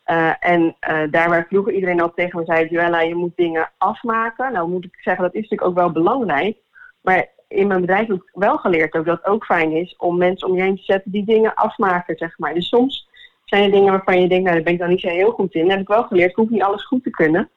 Eh, 0.04 0.32
en 0.40 0.76
eh, 0.80 1.02
daar 1.10 1.28
waar 1.28 1.46
vroeger 1.48 1.72
iedereen 1.72 2.00
al 2.00 2.14
tegen 2.14 2.38
me 2.38 2.44
zei, 2.44 2.68
Joella, 2.68 3.00
je 3.00 3.14
moet 3.14 3.36
dingen 3.36 3.70
afmaken. 3.78 4.52
Nou 4.52 4.68
moet 4.68 4.84
ik 4.84 4.98
zeggen, 5.00 5.24
dat 5.24 5.34
is 5.34 5.40
natuurlijk 5.40 5.70
ook 5.70 5.76
wel 5.76 5.92
belangrijk. 5.92 6.56
Maar 7.00 7.28
in 7.48 7.66
mijn 7.66 7.80
bedrijf 7.80 8.06
heb 8.06 8.16
ik 8.16 8.30
wel 8.32 8.56
geleerd 8.56 8.94
ook 8.94 9.04
dat 9.04 9.16
het 9.16 9.26
ook 9.26 9.44
fijn 9.44 9.72
is 9.72 9.96
om 9.96 10.16
mensen 10.16 10.48
om 10.48 10.56
je 10.56 10.62
heen 10.62 10.76
te 10.76 10.82
zetten 10.82 11.10
die 11.10 11.24
dingen 11.24 11.54
afmaken, 11.54 12.16
zeg 12.16 12.38
maar. 12.38 12.54
Dus 12.54 12.68
soms 12.68 13.08
zijn 13.44 13.64
er 13.64 13.70
dingen 13.70 13.92
waarvan 13.92 14.20
je 14.20 14.28
denkt, 14.28 14.44
nou 14.44 14.54
daar 14.54 14.64
ben 14.64 14.72
ik 14.72 14.78
dan 14.78 14.88
niet 14.88 15.00
zo 15.00 15.08
heel 15.08 15.30
goed 15.30 15.54
in. 15.54 15.60
Dan 15.60 15.70
heb 15.70 15.80
ik 15.80 15.88
wel 15.88 16.02
geleerd, 16.02 16.30
ik 16.30 16.36
hoef 16.36 16.48
niet 16.48 16.62
alles 16.62 16.86
goed 16.86 17.02
te 17.02 17.10
kunnen. 17.10 17.50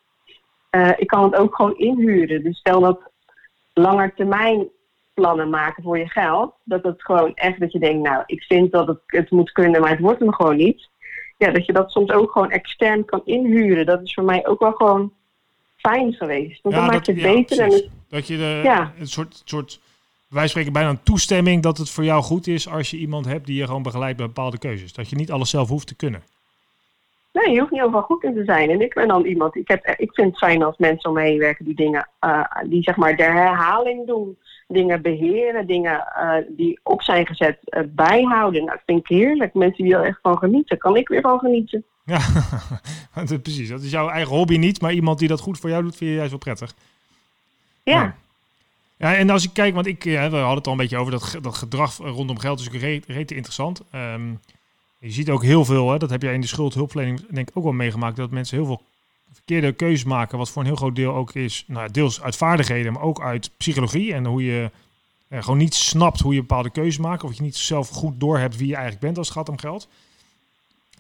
Eh, 0.69 0.89
ik 0.98 1.07
kan 1.07 1.24
het 1.24 1.36
ook 1.36 1.55
gewoon 1.55 1.77
inhuren. 1.77 2.43
Dus 2.43 2.57
stel 2.57 2.79
dat 2.79 3.00
langetermijn 3.74 4.67
plannen 5.13 5.50
maken 5.50 5.83
voor 5.83 5.98
je 5.98 6.10
geld. 6.10 6.53
Dat 6.63 6.83
het 6.83 7.03
gewoon 7.03 7.33
echt 7.36 7.60
dat 7.60 7.71
je 7.71 7.79
denkt, 7.79 8.10
nou, 8.10 8.24
ik 8.25 8.43
vind 8.43 8.71
dat 8.71 8.88
het, 8.88 9.00
het 9.05 9.31
moet 9.31 9.51
kunnen, 9.51 9.81
maar 9.81 9.89
het 9.89 10.00
wordt 10.00 10.19
hem 10.19 10.33
gewoon 10.33 10.55
niet. 10.55 10.89
Ja, 11.38 11.51
dat 11.51 11.65
je 11.65 11.74
dat 11.74 11.91
soms 11.91 12.12
ook 12.12 12.31
gewoon 12.31 12.51
extern 12.51 13.05
kan 13.05 13.21
inhuren. 13.25 13.86
Dat 13.86 14.01
is 14.01 14.13
voor 14.13 14.24
mij 14.24 14.48
ook 14.48 14.60
wel 14.60 14.71
gewoon 14.71 15.13
fijn 15.75 16.13
geweest. 16.13 16.62
Want 16.62 16.75
dan 16.75 16.86
maak 16.86 17.05
je 17.05 17.12
het 17.12 17.21
ja, 17.21 17.33
beter. 17.33 17.60
En 17.60 17.71
het- 17.71 17.89
Dat 18.12 18.27
je 18.27 18.38
de, 18.38 18.62
Ja. 18.63 18.94
een 19.00 19.08
soort, 19.08 19.41
soort 19.46 19.80
wij 20.27 20.48
spreken 20.48 20.74
bijna 20.74 20.89
een 20.89 21.03
toestemming 21.03 21.63
dat 21.63 21.77
het 21.77 21.89
voor 21.89 22.03
jou 22.03 22.24
goed 22.24 22.48
is 22.48 22.70
als 22.70 22.91
je 22.91 22.98
iemand 22.98 23.25
hebt 23.25 23.46
die 23.46 23.56
je 23.56 23.65
gewoon 23.65 23.84
begeleidt 23.84 24.18
bij 24.18 24.25
bepaalde 24.25 24.58
keuzes. 24.58 24.94
Dat 24.94 25.10
je 25.10 25.15
niet 25.15 25.32
alles 25.32 25.50
zelf 25.50 25.70
hoeft 25.70 25.88
te 25.88 25.96
kunnen. 25.96 26.24
Nee, 27.34 27.53
je 27.53 27.60
hoeft 27.60 27.72
niet 27.72 27.82
overal 27.82 28.01
goed 28.01 28.24
in 28.24 28.34
te 28.34 28.44
zijn. 28.44 28.70
En 28.70 28.82
ik 28.82 28.94
ben 28.94 29.08
dan 29.08 29.25
iemand, 29.25 29.56
ik, 29.56 29.68
heb, 29.68 29.86
ik 29.98 30.13
vind 30.13 30.27
het 30.27 30.38
fijn 30.38 30.63
als 30.63 30.77
mensen 30.77 31.10
om 31.10 31.15
me 31.15 31.22
heen 31.22 31.38
werken 31.38 31.65
die 31.65 31.75
dingen, 31.75 32.10
uh, 32.25 32.46
die 32.65 32.84
zeg 32.84 32.96
maar 32.96 33.15
de 33.15 33.24
herhaling 33.24 34.08
doen. 34.08 34.38
Dingen 34.68 35.01
beheren, 35.01 35.68
dingen 35.68 36.08
uh, 36.18 36.34
die 36.48 36.80
op 36.84 37.01
zijn 37.01 37.27
gezet 37.27 37.58
uh, 37.63 37.82
bijhouden. 37.88 38.63
Nou, 38.63 38.75
dat 38.75 38.86
vind 38.86 39.00
ik 39.00 39.08
heerlijk. 39.08 39.53
Mensen 39.53 39.84
die 39.84 39.96
er 39.96 40.03
echt 40.06 40.20
van 40.22 40.38
genieten, 40.38 40.77
kan 40.77 40.96
ik 40.96 41.08
weer 41.08 41.22
van 41.22 41.39
genieten. 41.39 41.84
Ja, 42.06 42.20
precies. 43.44 43.70
Dat 43.70 43.82
is 43.82 43.91
jouw 43.91 44.10
eigen 44.10 44.36
hobby 44.36 44.58
niet, 44.58 44.82
maar 44.82 44.94
iemand 44.94 45.20
die 45.20 45.27
dat 45.27 45.39
goed 45.39 45.60
voor 45.60 45.70
jou 45.70 45.84
doet, 45.84 45.96
vind 45.96 46.10
je 46.10 46.15
juist 46.15 46.30
wel 46.30 46.39
prettig. 46.39 46.74
Ja. 47.83 47.93
ja. 48.01 48.15
Ja, 48.97 49.15
en 49.15 49.29
als 49.29 49.43
ik 49.43 49.53
kijk, 49.53 49.73
want 49.73 49.85
ik, 49.85 50.03
we 50.03 50.17
hadden 50.17 50.55
het 50.55 50.65
al 50.65 50.71
een 50.71 50.77
beetje 50.77 50.97
over 50.97 51.11
dat, 51.11 51.38
dat 51.41 51.55
gedrag 51.55 51.97
rondom 51.97 52.39
geld, 52.39 52.59
is 52.59 52.69
dus 52.69 52.81
reet, 52.81 53.05
reet 53.07 53.31
interessant. 53.31 53.81
Um, 53.95 54.39
je 55.00 55.11
ziet 55.11 55.29
ook 55.29 55.43
heel 55.43 55.65
veel, 55.65 55.91
hè, 55.91 55.97
dat 55.97 56.09
heb 56.09 56.21
jij 56.21 56.33
in 56.33 56.41
de 56.41 56.47
schuldhulpverlening 56.47 57.25
denk 57.29 57.50
ik 57.50 57.57
ook 57.57 57.63
wel 57.63 57.73
meegemaakt, 57.73 58.15
dat 58.15 58.31
mensen 58.31 58.57
heel 58.57 58.65
veel 58.65 58.81
verkeerde 59.31 59.71
keuzes 59.71 60.03
maken, 60.03 60.38
wat 60.38 60.50
voor 60.50 60.61
een 60.61 60.67
heel 60.67 60.75
groot 60.75 60.95
deel 60.95 61.13
ook 61.13 61.33
is, 61.33 61.63
nou, 61.67 61.91
deels 61.91 62.21
uit 62.21 62.35
vaardigheden, 62.35 62.93
maar 62.93 63.01
ook 63.01 63.21
uit 63.21 63.51
psychologie 63.57 64.13
en 64.13 64.25
hoe 64.25 64.43
je 64.43 64.71
eh, 65.27 65.43
gewoon 65.43 65.57
niet 65.57 65.73
snapt 65.73 66.19
hoe 66.19 66.33
je 66.33 66.39
bepaalde 66.39 66.69
keuzes 66.69 66.97
maakt, 66.97 67.23
of 67.23 67.33
je 67.33 67.41
niet 67.41 67.55
zelf 67.55 67.89
goed 67.89 68.19
doorhebt 68.19 68.57
wie 68.57 68.67
je 68.67 68.73
eigenlijk 68.73 69.03
bent 69.03 69.17
als 69.17 69.27
het 69.27 69.38
gaat 69.38 69.50
om 69.50 69.59
geld. 69.59 69.88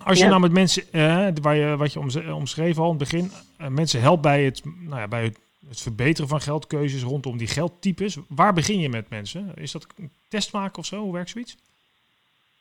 Als 0.03 0.17
je 0.17 0.23
ja. 0.23 0.29
nou 0.29 0.41
met 0.41 0.51
mensen, 0.51 0.83
eh, 0.91 1.27
waar 1.41 1.55
je, 1.55 1.77
wat 1.77 1.93
je 1.93 2.33
omschreven 2.33 2.83
al 2.83 2.91
in 2.91 2.99
het 2.99 3.09
begin, 3.09 3.31
mensen 3.69 4.01
helpt 4.01 4.21
bij 4.21 4.43
het, 4.43 4.61
nou 4.63 4.99
ja, 4.99 5.07
bij 5.07 5.23
het, 5.23 5.37
het, 5.69 5.81
verbeteren 5.81 6.29
van 6.29 6.41
geldkeuzes 6.41 7.03
rondom 7.03 7.37
die 7.37 7.47
geldtypes, 7.47 8.17
waar 8.27 8.53
begin 8.53 8.79
je 8.79 8.89
met 8.89 9.09
mensen? 9.09 9.51
Is 9.55 9.71
dat 9.71 9.87
een 9.97 10.11
test 10.27 10.53
maken 10.53 10.77
of 10.77 10.85
zo? 10.85 11.01
Hoe 11.01 11.13
werkt 11.13 11.29
zoiets? 11.29 11.57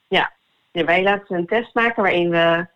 Ja, 0.09 0.33
ja, 0.71 0.85
wij 0.85 1.02
laten 1.02 1.37
een 1.37 1.47
test 1.47 1.75
maken 1.75 2.02
waarin 2.02 2.30
we 2.30 2.66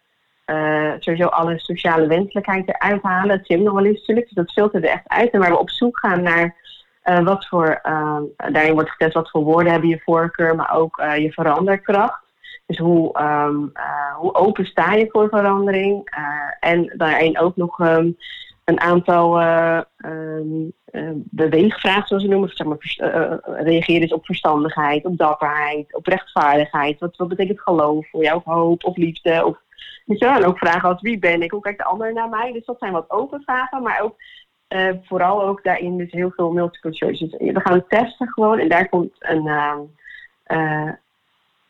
uh, 0.47 0.93
sowieso 0.99 1.27
alle 1.27 1.59
sociale 1.59 2.07
wenselijkheid 2.07 2.69
eruit 2.69 3.03
halen. 3.03 3.45
Nog 3.47 3.75
wel 3.75 3.85
eens 3.85 3.99
natuurlijk, 3.99 4.27
dus 4.27 4.37
dat 4.37 4.53
filteren 4.53 4.89
er 4.89 4.95
echt 4.95 5.09
uit. 5.09 5.31
En 5.31 5.41
waar 5.41 5.51
we 5.51 5.59
op 5.59 5.71
zoek 5.71 5.99
gaan 5.99 6.23
naar 6.23 6.57
uh, 7.05 7.25
wat 7.25 7.47
voor, 7.47 7.81
uh, 7.83 8.19
daarin 8.37 8.73
wordt 8.73 8.91
getest 8.91 9.15
wat 9.15 9.31
voor 9.31 9.43
woorden 9.43 9.73
hebben 9.73 9.91
je 9.91 10.01
voorkeur, 10.05 10.55
maar 10.55 10.75
ook 10.75 11.03
je 11.19 11.33
veranderkracht. 11.33 12.23
Dus 12.67 12.79
hoe, 12.79 13.21
um, 13.21 13.73
hoe 14.17 14.35
open 14.35 14.67
sta 14.67 14.93
je 14.93 15.09
voor 15.11 15.29
verandering? 15.29 16.09
en 16.61 16.93
daarin 16.97 17.39
ook 17.39 17.57
nog 17.57 17.79
um, 17.79 18.17
een 18.65 18.81
aantal 18.81 19.41
uh, 19.41 19.81
beweegvragen, 21.15 22.07
zoals 22.07 22.23
we 22.23 22.29
noemen. 22.29 22.51
Zeg 22.55 22.67
maar, 22.67 22.97
uh, 22.97 23.35
reageer 23.65 24.01
dus 24.01 24.13
op 24.13 24.25
verstandigheid, 24.25 25.05
op 25.05 25.19
dapperheid, 25.19 25.95
op 25.95 26.07
rechtvaardigheid. 26.07 27.01
Wat, 27.01 27.17
wat 27.17 27.29
betekent 27.29 27.61
geloof 27.61 28.09
voor 28.11 28.23
jou, 28.23 28.37
of 28.37 28.45
hoop, 28.45 28.85
of 28.85 28.97
liefde? 28.97 29.45
Of, 29.45 29.59
wel? 30.07 30.35
En 30.35 30.45
ook 30.45 30.59
vragen 30.59 30.89
als 30.89 31.01
wie 31.01 31.19
ben 31.19 31.43
ik, 31.43 31.51
hoe 31.51 31.61
kijkt 31.61 31.79
de 31.79 31.85
ander 31.85 32.13
naar 32.13 32.29
mij? 32.29 32.53
Dus 32.53 32.65
dat 32.65 32.79
zijn 32.79 32.93
wat 32.93 33.11
open 33.11 33.43
vragen, 33.43 33.83
maar 33.83 34.01
ook 34.01 34.17
vooral 35.03 35.43
ook 35.43 35.63
daarin 35.63 35.97
dus 35.97 36.13
heel 36.13 36.31
veel 36.31 36.53
multiple 36.53 36.93
choices. 36.93 37.31
We 37.31 37.61
gaan 37.61 37.85
testen 37.89 38.29
gewoon 38.29 38.59
en 38.59 38.69
daar 38.69 38.89
komt 38.89 39.13
een, 39.19 39.47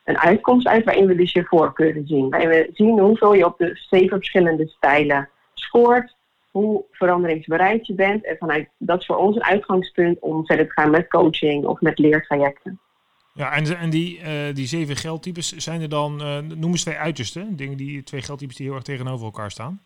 een 0.04 0.18
uitkomst 0.18 0.66
uit 0.66 0.84
waarin 0.84 1.06
we 1.06 1.14
dus 1.14 1.32
je 1.32 1.44
voorkeuren 1.44 2.06
zien. 2.06 2.30
Waarin 2.30 2.48
we 2.48 2.70
zien 2.72 2.98
hoeveel 2.98 3.34
je 3.34 3.46
op 3.46 3.58
de 3.58 3.70
zeven 3.74 4.16
verschillende 4.16 4.66
stijlen 4.66 5.28
scoort 5.54 6.13
hoe 6.54 6.84
veranderingsbereid 6.90 7.86
je 7.86 7.94
bent. 7.94 8.24
En 8.24 8.36
vanuit 8.36 8.68
dat 8.78 9.00
is 9.00 9.06
voor 9.06 9.16
ons 9.16 9.36
een 9.36 9.44
uitgangspunt 9.44 10.18
om 10.20 10.46
verder 10.46 10.66
te 10.66 10.72
gaan 10.72 10.90
met 10.90 11.08
coaching 11.08 11.64
of 11.64 11.80
met 11.80 11.98
leertrajecten. 11.98 12.80
Ja, 13.32 13.52
en, 13.52 13.78
en 13.78 13.90
die, 13.90 14.20
uh, 14.20 14.54
die 14.54 14.66
zeven 14.66 14.96
geldtypes, 14.96 15.56
zijn 15.56 15.80
er 15.80 15.88
dan, 15.88 16.20
uh, 16.20 16.38
noem 16.38 16.70
eens 16.70 16.82
twee 16.82 16.96
uitersten, 16.96 17.56
dingen 17.56 17.76
die 17.76 18.02
twee 18.02 18.22
geldtypes 18.22 18.56
die 18.56 18.66
heel 18.66 18.74
erg 18.74 18.84
tegenover 18.84 19.24
elkaar 19.24 19.50
staan? 19.50 19.80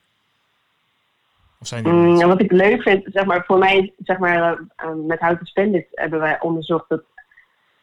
Of 1.61 1.66
zijn 1.66 1.85
die 1.85 1.92
mm, 1.92 2.27
wat 2.27 2.40
ik 2.40 2.53
leuk 2.53 2.83
vind, 2.83 3.05
zeg 3.12 3.25
maar, 3.25 3.45
voor 3.45 3.59
mij, 3.59 3.92
zeg 3.99 4.19
maar, 4.19 4.61
uh, 4.85 4.90
met 5.07 5.21
Houten 5.21 5.47
Spendit 5.47 5.87
hebben 5.90 6.21
wij 6.21 6.40
onderzocht 6.40 6.88
dat 6.88 7.03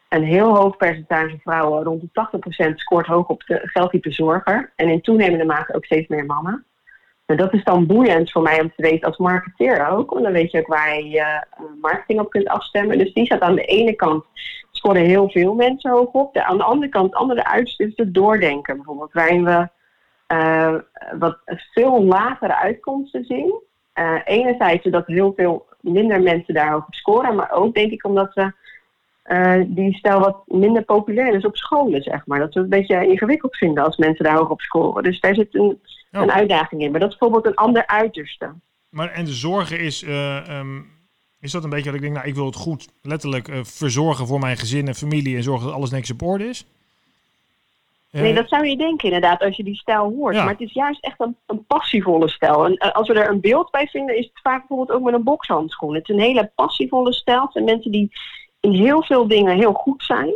een 0.10 0.24
heel 0.24 0.56
hoog 0.56 0.78
percentage 0.78 1.38
vrouwen, 1.44 1.84
rond 1.84 2.02
de 2.02 2.72
80%, 2.72 2.76
scoort 2.76 3.06
hoog 3.06 3.28
op 3.28 3.44
de 3.46 3.60
geldtype 3.64 4.12
zorger. 4.12 4.74
En 4.76 4.90
in 4.90 5.02
toenemende 5.02 5.46
mate 5.46 5.76
ook 5.76 5.86
steeds 5.86 6.08
meer 6.08 6.26
mannen. 6.26 6.66
Nou, 7.26 7.40
dat 7.40 7.54
is 7.54 7.64
dan 7.64 7.86
boeiend 7.86 8.32
voor 8.32 8.42
mij 8.42 8.62
om 8.62 8.74
te 8.76 8.82
weten 8.82 9.08
als 9.08 9.18
marketeer 9.18 9.88
ook. 9.88 10.10
Want 10.10 10.24
dan 10.24 10.34
weet 10.34 10.52
je 10.52 10.60
ook 10.60 10.68
waar 10.68 11.02
je 11.02 11.20
uh, 11.20 11.66
marketing 11.82 12.20
op 12.20 12.30
kunt 12.30 12.48
afstemmen. 12.48 12.98
Dus 12.98 13.14
die 13.14 13.26
staat 13.26 13.42
aan 13.42 13.56
de 13.56 13.66
ene 13.66 13.94
kant, 13.94 14.26
scoren 14.72 15.06
heel 15.06 15.30
veel 15.30 15.54
mensen 15.54 15.92
hoog 15.92 16.12
op. 16.12 16.34
De, 16.34 16.44
aan 16.44 16.58
de 16.58 16.64
andere 16.64 16.92
kant, 16.92 17.14
andere 17.14 17.44
het 17.96 18.14
doordenken 18.14 18.76
bijvoorbeeld. 18.76 19.14
Waarin 19.14 19.44
we 19.44 19.70
uh, 20.28 20.76
wat 21.20 21.38
veel 21.74 22.04
lagere 22.04 22.56
uitkomsten 22.56 23.26
zien. 23.26 23.54
Uh, 24.00 24.20
enerzijds 24.26 24.84
dat 24.84 25.08
heel 25.08 25.34
veel 25.36 25.66
minder 25.82 26.22
mensen 26.22 26.54
daar 26.54 26.76
op 26.76 26.86
scoren. 26.90 27.36
Maar 27.36 27.52
ook 27.52 27.74
denk 27.74 27.92
ik 27.92 28.06
omdat 28.06 28.34
we 28.34 28.52
uh, 29.28 29.62
die 29.68 29.94
stijl 29.94 30.20
wat 30.20 30.44
minder 30.46 30.84
populair 30.84 31.34
is 31.34 31.46
op 31.46 31.58
scholen, 31.58 32.02
zeg 32.02 32.26
maar. 32.26 32.40
Dat 32.40 32.54
we 32.54 32.60
het 32.60 32.72
een 32.72 32.80
beetje 32.80 33.08
ingewikkeld 33.08 33.56
vinden 33.58 33.84
als 33.84 33.98
mensen 33.98 34.26
daar 34.26 34.38
hoog 34.38 34.50
op 34.50 34.62
scoren. 34.62 35.04
Dus 35.04 35.20
daar 35.20 35.36
zit 35.36 35.56
een, 35.56 35.62
oh. 35.62 36.22
een 36.22 36.32
uitdaging 36.32 36.82
in. 36.82 36.92
Maar 36.92 37.00
dat 37.00 37.12
is 37.12 37.18
bijvoorbeeld 37.18 37.54
een 37.54 37.64
ander 37.64 37.88
uiterste. 37.88 38.50
Maar 38.90 39.10
en 39.10 39.26
de 39.26 39.34
zorgen 39.34 39.80
is, 39.80 40.04
uh, 40.04 40.60
um, 40.60 40.88
is 41.40 41.52
dat 41.52 41.64
een 41.64 41.70
beetje 41.70 41.86
wat 41.86 41.96
ik 41.96 42.02
denk, 42.02 42.14
nou, 42.14 42.28
ik 42.28 42.36
wil 42.36 42.46
het 42.46 42.56
goed 42.56 42.90
letterlijk 43.02 43.48
uh, 43.48 43.60
verzorgen 43.64 44.28
voor 44.28 44.40
mijn 44.40 44.58
gezin 44.58 44.88
en 44.88 44.96
familie 44.96 45.36
en 45.36 45.44
zorgen 45.44 45.66
dat 45.66 45.76
alles 45.76 45.90
netjes 45.90 46.12
op 46.12 46.22
orde 46.22 46.48
is? 46.48 46.66
Nee, 48.22 48.34
dat 48.34 48.50
zou 48.50 48.68
je 48.68 48.78
denken 48.78 49.06
inderdaad 49.06 49.42
als 49.42 49.58
je 49.58 49.64
die 49.64 49.76
stijl 49.76 50.14
hoort. 50.18 50.36
Ja. 50.36 50.44
Maar 50.44 50.52
het 50.52 50.62
is 50.62 50.74
juist 50.74 51.04
echt 51.04 51.20
een, 51.20 51.36
een 51.46 51.66
passievolle 51.66 52.30
stijl. 52.30 52.66
En 52.66 52.94
als 52.94 53.08
we 53.08 53.14
er 53.14 53.30
een 53.30 53.40
beeld 53.40 53.72
bij 53.72 53.88
vinden, 53.88 54.18
is 54.18 54.26
het 54.26 54.40
vaak 54.44 54.60
bijvoorbeeld 54.60 54.98
ook 54.98 55.04
met 55.04 55.14
een 55.14 55.24
bokshandschoen. 55.24 55.96
Het 55.96 56.10
is 56.10 56.16
een 56.16 56.22
hele 56.22 56.52
passievolle 56.56 57.14
stijl. 57.14 57.42
Het 57.42 57.52
zijn 57.52 57.64
mensen 57.64 57.92
die 57.92 58.12
heel 58.72 59.04
veel 59.04 59.28
dingen 59.28 59.56
heel 59.56 59.74
goed 59.74 60.04
zijn. 60.04 60.36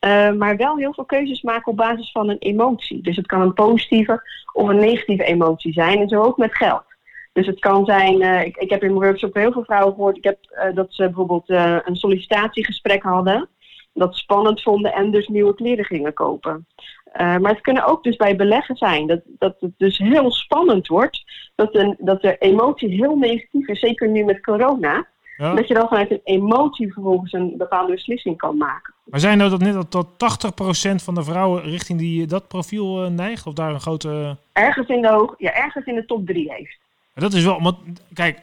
Uh, 0.00 0.32
maar 0.32 0.56
wel 0.56 0.76
heel 0.76 0.94
veel 0.94 1.04
keuzes 1.04 1.42
maken 1.42 1.72
op 1.72 1.76
basis 1.76 2.10
van 2.10 2.28
een 2.28 2.38
emotie. 2.38 3.02
Dus 3.02 3.16
het 3.16 3.26
kan 3.26 3.40
een 3.40 3.54
positieve 3.54 4.22
of 4.52 4.68
een 4.68 4.76
negatieve 4.76 5.24
emotie 5.24 5.72
zijn. 5.72 5.98
En 5.98 6.08
zo 6.08 6.22
ook 6.22 6.36
met 6.36 6.56
geld. 6.56 6.84
Dus 7.32 7.46
het 7.46 7.58
kan 7.58 7.84
zijn, 7.84 8.22
uh, 8.22 8.44
ik, 8.44 8.56
ik 8.56 8.70
heb 8.70 8.82
in 8.82 8.88
mijn 8.88 9.04
workshop 9.04 9.34
heel 9.34 9.52
veel 9.52 9.64
vrouwen 9.64 9.94
gehoord. 9.94 10.16
Ik 10.16 10.24
heb 10.24 10.38
uh, 10.50 10.74
dat 10.74 10.86
ze 10.94 11.02
bijvoorbeeld 11.04 11.48
een 11.48 11.96
sollicitatiegesprek 11.96 13.02
hadden. 13.02 13.48
Dat 13.92 14.16
spannend 14.16 14.62
vonden 14.62 14.92
en 14.92 15.10
dus 15.10 15.28
nieuwe 15.28 15.54
kleren 15.54 15.84
gingen 15.84 16.12
kopen. 16.12 16.66
maar 17.12 17.50
het 17.50 17.60
kunnen 17.60 17.86
ook 17.86 18.04
dus 18.04 18.16
bij 18.16 18.36
beleggen 18.36 18.76
zijn. 18.76 19.06
Dat, 19.06 19.20
dat 19.24 19.56
het 19.60 19.72
dus 19.76 19.98
heel 19.98 20.30
spannend 20.30 20.86
wordt. 20.86 21.24
Dat, 21.54 21.74
een, 21.74 21.96
dat 21.98 22.22
de 22.22 22.38
emotie 22.38 22.88
heel 22.88 23.16
negatief 23.16 23.68
is. 23.68 23.80
Zeker 23.80 24.08
nu 24.08 24.24
met 24.24 24.40
corona. 24.40 25.06
Ja. 25.36 25.54
Dat 25.54 25.68
je 25.68 25.74
dan 25.74 25.88
vanuit 25.88 26.10
een 26.10 26.20
emotie 26.24 26.92
vervolgens 26.92 27.32
een 27.32 27.54
bepaalde 27.56 27.92
beslissing 27.92 28.36
kan 28.36 28.56
maken. 28.56 28.94
Maar 29.04 29.20
zijn 29.20 29.38
nou 29.38 29.50
dat 29.50 29.60
net 29.60 29.92
dat 29.92 30.08
80% 30.08 31.04
van 31.04 31.14
de 31.14 31.24
vrouwen 31.24 31.62
richting 31.62 31.98
die, 31.98 32.26
dat 32.26 32.48
profiel 32.48 33.04
uh, 33.04 33.10
neigt? 33.10 33.46
Of 33.46 33.54
daar 33.54 33.72
een 33.72 33.80
grote... 33.80 34.36
Ergens 34.52 34.88
in 34.88 35.02
de, 35.02 35.08
hoog, 35.08 35.34
ja, 35.38 35.52
ergens 35.52 35.86
in 35.86 35.94
de 35.94 36.04
top 36.04 36.26
3 36.26 36.52
heeft. 36.52 36.78
dat 37.14 37.32
is 37.32 37.44
wel... 37.44 37.62
Want, 37.62 37.78
kijk, 38.14 38.40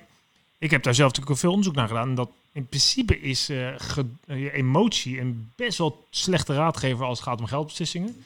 ik 0.58 0.72
heb 0.72 0.84
daar 0.84 0.94
zelf 0.94 1.10
natuurlijk 1.10 1.40
veel 1.40 1.50
onderzoek 1.50 1.76
naar 1.76 1.88
gedaan. 1.88 2.10
En 2.10 2.16
dat 2.16 2.30
in 2.52 2.68
principe 2.68 3.20
is 3.20 3.50
uh, 3.50 3.68
ge, 3.78 4.06
uh, 4.26 4.54
emotie 4.54 5.20
een 5.20 5.52
best 5.56 5.78
wel 5.78 6.06
slechte 6.10 6.54
raadgever 6.54 7.06
als 7.06 7.20
het 7.20 7.28
gaat 7.28 7.40
om 7.40 7.46
geldbeslissingen. 7.46 8.24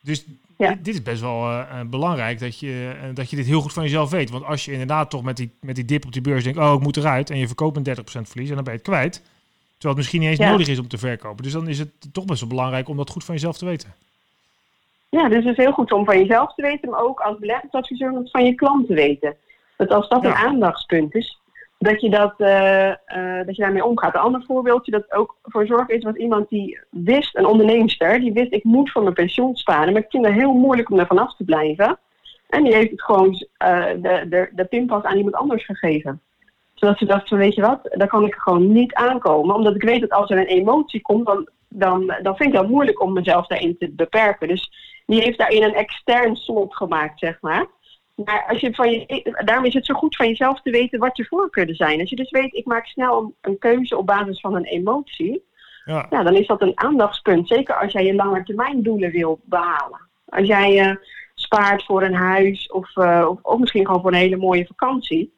Dus 0.00 0.24
ja. 0.56 0.68
dit, 0.68 0.84
dit, 0.84 0.94
is 0.94 1.02
best 1.02 1.20
wel 1.20 1.50
uh, 1.50 1.80
belangrijk 1.86 2.38
dat 2.38 2.58
je, 2.58 2.94
uh, 3.02 3.14
dat 3.14 3.30
je 3.30 3.36
dit 3.36 3.46
heel 3.46 3.60
goed 3.60 3.72
van 3.72 3.82
jezelf 3.82 4.10
weet. 4.10 4.30
Want 4.30 4.44
als 4.44 4.64
je 4.64 4.72
inderdaad 4.72 5.10
toch 5.10 5.22
met 5.22 5.36
die, 5.36 5.50
met 5.60 5.74
die 5.74 5.84
dip 5.84 6.04
op 6.04 6.12
die 6.12 6.22
beurs 6.22 6.44
denkt, 6.44 6.58
oh 6.58 6.74
ik 6.74 6.80
moet 6.80 6.96
eruit. 6.96 7.30
En 7.30 7.38
je 7.38 7.46
verkoopt 7.46 7.76
een 7.76 7.96
30% 7.96 8.02
verlies 8.02 8.48
en 8.48 8.54
dan 8.54 8.64
ben 8.64 8.72
je 8.72 8.78
het 8.78 8.88
kwijt. 8.88 9.12
Terwijl 9.12 9.94
het 9.94 9.96
misschien 9.96 10.20
niet 10.20 10.28
eens 10.28 10.38
ja. 10.38 10.50
nodig 10.50 10.68
is 10.68 10.78
om 10.78 10.88
te 10.88 10.98
verkopen. 10.98 11.42
Dus 11.42 11.52
dan 11.52 11.68
is 11.68 11.78
het 11.78 11.90
toch 12.12 12.24
best 12.24 12.40
wel 12.40 12.48
belangrijk 12.48 12.88
om 12.88 12.96
dat 12.96 13.10
goed 13.10 13.24
van 13.24 13.34
jezelf 13.34 13.58
te 13.58 13.64
weten. 13.64 13.94
Ja, 15.08 15.28
dus 15.28 15.44
het 15.44 15.58
is 15.58 15.64
heel 15.64 15.72
goed 15.72 15.92
om 15.92 16.04
van 16.04 16.18
jezelf 16.18 16.54
te 16.54 16.62
weten, 16.62 16.90
maar 16.90 17.00
ook 17.00 17.20
als 17.20 17.38
beleggingsadviseur 17.38 18.10
om 18.10 18.16
het 18.16 18.30
van 18.30 18.44
je 18.44 18.54
klant 18.54 18.86
te 18.86 18.94
weten. 18.94 19.36
Dat 19.76 19.90
als 19.90 20.08
dat 20.08 20.24
een 20.24 20.34
aandachtspunt 20.34 21.14
is, 21.14 21.38
dat 21.86 22.00
je, 22.00 22.10
dat, 22.10 22.34
uh, 22.38 22.88
uh, 22.88 23.46
dat 23.46 23.56
je 23.56 23.62
daarmee 23.62 23.84
omgaat. 23.84 24.14
Een 24.14 24.20
ander 24.20 24.44
voorbeeldje 24.46 24.90
dat 24.90 25.12
ook 25.12 25.36
voor 25.42 25.66
zorg 25.66 25.88
is, 25.88 26.02
was 26.02 26.14
iemand 26.14 26.48
die 26.48 26.78
wist, 26.90 27.36
een 27.36 27.46
onderneemster, 27.46 28.20
die 28.20 28.32
wist 28.32 28.52
ik 28.52 28.64
moet 28.64 28.90
voor 28.90 29.02
mijn 29.02 29.14
pensioen 29.14 29.56
sparen, 29.56 29.92
maar 29.92 30.02
ik 30.02 30.10
vind 30.10 30.26
het 30.26 30.34
heel 30.34 30.52
moeilijk 30.52 30.90
om 30.90 30.98
er 30.98 31.06
vanaf 31.06 31.36
te 31.36 31.44
blijven. 31.44 31.98
En 32.48 32.64
die 32.64 32.74
heeft 32.74 32.90
het 32.90 33.02
gewoon 33.02 33.28
uh, 33.28 33.86
de, 33.96 34.26
de, 34.28 34.50
de 34.52 34.64
pinpas 34.64 35.02
aan 35.02 35.16
iemand 35.16 35.34
anders 35.34 35.64
gegeven. 35.64 36.20
Zodat 36.74 36.98
ze 36.98 37.04
dacht 37.04 37.28
van 37.28 37.38
weet 37.38 37.54
je 37.54 37.60
wat, 37.60 37.80
daar 37.82 38.08
kan 38.08 38.26
ik 38.26 38.34
gewoon 38.34 38.72
niet 38.72 38.94
aankomen. 38.94 39.54
Omdat 39.54 39.74
ik 39.74 39.82
weet 39.82 40.00
dat 40.00 40.10
als 40.10 40.30
er 40.30 40.38
een 40.38 40.46
emotie 40.46 41.02
komt, 41.02 41.26
dan, 41.26 41.48
dan, 41.68 42.14
dan 42.22 42.36
vind 42.36 42.52
ik 42.52 42.60
het 42.60 42.68
moeilijk 42.68 43.02
om 43.02 43.12
mezelf 43.12 43.46
daarin 43.46 43.76
te 43.78 43.90
beperken. 43.90 44.48
Dus 44.48 44.70
die 45.06 45.22
heeft 45.22 45.38
daarin 45.38 45.62
een 45.62 45.74
extern 45.74 46.36
slot 46.36 46.76
gemaakt, 46.76 47.18
zeg 47.18 47.38
maar. 47.40 47.66
Maar 48.24 48.44
als 48.48 48.60
je 48.60 48.74
van 48.74 48.90
je, 48.90 49.42
daarom 49.44 49.64
is 49.64 49.74
het 49.74 49.86
zo 49.86 49.94
goed 49.94 50.16
van 50.16 50.28
jezelf 50.28 50.62
te 50.62 50.70
weten 50.70 50.98
wat 50.98 51.16
je 51.16 51.24
voorkeuren 51.24 51.74
zijn. 51.74 52.00
Als 52.00 52.10
je 52.10 52.16
dus 52.16 52.30
weet, 52.30 52.54
ik 52.54 52.64
maak 52.64 52.86
snel 52.86 53.18
een, 53.18 53.34
een, 53.40 53.58
keuze 53.58 53.96
op 53.96 54.06
basis 54.06 54.40
van 54.40 54.54
een 54.54 54.64
emotie. 54.64 55.44
Ja. 55.84 56.06
dan 56.08 56.34
is 56.34 56.46
dat 56.46 56.62
een 56.62 56.78
aandachtspunt. 56.80 57.48
Zeker 57.48 57.74
als 57.74 57.92
jij 57.92 58.04
je 58.04 58.14
langetermijndoelen 58.14 59.10
wil 59.10 59.40
behalen. 59.44 60.00
Als 60.26 60.46
jij 60.46 60.88
uh, 60.88 60.96
spaart 61.34 61.84
voor 61.84 62.02
een 62.02 62.14
huis 62.14 62.70
of, 62.70 62.96
uh, 62.96 63.26
of, 63.28 63.38
of, 63.42 63.58
misschien 63.58 63.86
gewoon 63.86 64.00
voor 64.00 64.12
een 64.12 64.18
hele 64.18 64.36
mooie 64.36 64.66
vakantie. 64.66 65.34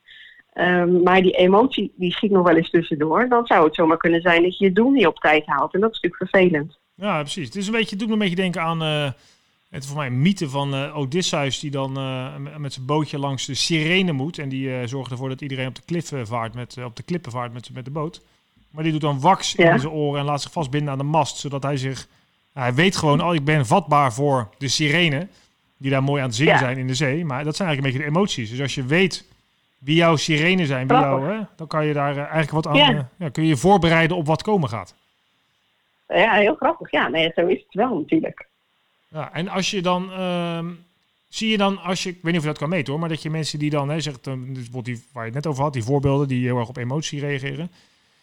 Um, 0.54 1.02
maar 1.02 1.22
die 1.22 1.36
emotie 1.36 1.92
die 1.96 2.12
schiet 2.12 2.30
nog 2.30 2.46
wel 2.46 2.56
eens 2.56 2.70
tussendoor. 2.70 3.28
Dan 3.28 3.46
zou 3.46 3.64
het 3.64 3.74
zomaar 3.74 3.96
kunnen 3.96 4.20
zijn 4.20 4.42
dat 4.42 4.58
je 4.58 4.64
je 4.64 4.72
doel 4.72 4.90
niet 4.90 5.06
op 5.06 5.18
tijd 5.18 5.46
haalt. 5.46 5.74
En 5.74 5.80
dat 5.80 5.90
is 5.94 6.00
natuurlijk 6.00 6.30
vervelend. 6.30 6.78
Ja, 6.94 7.20
precies. 7.20 7.46
Het 7.46 7.56
is 7.56 7.66
een 7.66 7.72
beetje, 7.72 7.90
het 7.90 7.98
doet 7.98 8.08
me 8.08 8.12
een 8.12 8.20
beetje 8.20 8.36
denken 8.36 8.62
aan 8.62 8.82
uh, 8.82 9.10
het 9.70 9.86
voor 9.86 9.96
mij 9.96 10.06
een 10.06 10.22
mythe 10.22 10.48
van 10.48 10.74
uh, 10.74 10.96
Odysseus 10.96 11.60
die 11.60 11.70
dan 11.70 11.98
uh, 11.98 12.56
met 12.56 12.72
zijn 12.72 12.86
bootje 12.86 13.18
langs 13.18 13.46
de 13.46 13.54
sirene 13.54 14.12
moet 14.12 14.38
en 14.38 14.48
die 14.48 14.86
zorgt 14.86 15.10
ervoor 15.10 15.28
dat 15.28 15.40
iedereen 15.40 15.68
op 15.68 15.74
de 15.74 15.82
kliffen 15.84 16.26
vaart 16.26 16.54
met 16.54 16.76
op 16.84 16.96
de 16.96 17.02
klippen 17.02 17.32
vaart 17.32 17.52
met, 17.52 17.70
met 17.72 17.84
de 17.84 17.90
boot. 17.90 18.22
Maar 18.70 18.82
die 18.82 18.92
doet 18.92 19.00
dan 19.00 19.20
wax 19.20 19.54
in 19.54 19.80
zijn 19.80 19.92
oren 19.92 20.20
en 20.20 20.26
laat 20.26 20.42
zich 20.42 20.52
vastbinden 20.52 20.92
aan 20.92 20.98
de 20.98 21.04
mast, 21.04 21.36
zodat 21.36 21.62
hij 21.62 21.76
zich 21.76 22.08
hij 22.58 22.74
weet 22.74 22.96
gewoon, 22.96 23.22
oh, 23.22 23.34
ik 23.34 23.44
ben 23.44 23.66
vatbaar 23.66 24.12
voor 24.12 24.48
de 24.58 24.68
sirene 24.68 25.28
die 25.76 25.90
daar 25.90 26.02
mooi 26.02 26.22
aan 26.22 26.28
het 26.28 26.36
zingen 26.36 26.58
zijn 26.58 26.78
in 26.78 26.86
de 26.86 26.94
zee. 26.94 27.24
Maar 27.24 27.44
dat 27.44 27.56
zijn 27.56 27.68
eigenlijk 27.68 27.96
een 27.96 28.02
beetje 28.02 28.12
de 28.12 28.18
emoties. 28.18 28.50
Dus 28.50 28.60
als 28.60 28.74
je 28.74 28.84
weet 28.84 29.26
wie 29.78 29.94
jouw 29.94 30.16
sirene 30.16 30.66
zijn, 30.66 30.86
jou, 30.86 31.30
hè, 31.30 31.40
dan 31.56 31.66
kan 31.66 31.86
je 31.86 31.92
daar 31.92 32.16
eigenlijk 32.16 32.50
wat 32.50 32.66
aan, 32.66 32.76
ja. 32.76 33.08
ja, 33.16 33.28
kun 33.28 33.42
je 33.42 33.48
je 33.48 33.56
voorbereiden 33.56 34.16
op 34.16 34.26
wat 34.26 34.42
komen 34.42 34.68
gaat. 34.68 34.94
Ja, 36.08 36.32
heel 36.32 36.54
grappig. 36.54 36.90
Ja, 36.90 37.08
nee, 37.08 37.32
zo 37.34 37.46
is 37.46 37.58
het 37.58 37.74
wel 37.74 37.98
natuurlijk. 37.98 38.48
Ja, 39.08 39.32
en 39.32 39.48
als 39.48 39.70
je 39.70 39.82
dan, 39.82 40.10
uh, 40.10 40.66
zie 41.28 41.50
je 41.50 41.56
dan, 41.56 41.78
als 41.78 42.02
je, 42.02 42.08
ik 42.08 42.14
weet 42.14 42.24
niet 42.24 42.36
of 42.36 42.42
je 42.42 42.48
dat 42.48 42.58
kan 42.58 42.68
meten 42.68 42.92
hoor, 42.92 43.00
maar 43.00 43.08
dat 43.08 43.22
je 43.22 43.30
mensen 43.30 43.58
die 43.58 43.70
dan, 43.70 43.88
hè, 43.88 44.00
zegt, 44.00 44.24
dus 44.24 44.70
die, 44.70 45.04
waar 45.12 45.26
je 45.26 45.32
het 45.32 45.44
net 45.44 45.46
over 45.46 45.62
had, 45.62 45.72
die 45.72 45.84
voorbeelden 45.84 46.28
die 46.28 46.44
heel 46.44 46.58
erg 46.58 46.68
op 46.68 46.76
emotie 46.76 47.20
reageren, 47.20 47.70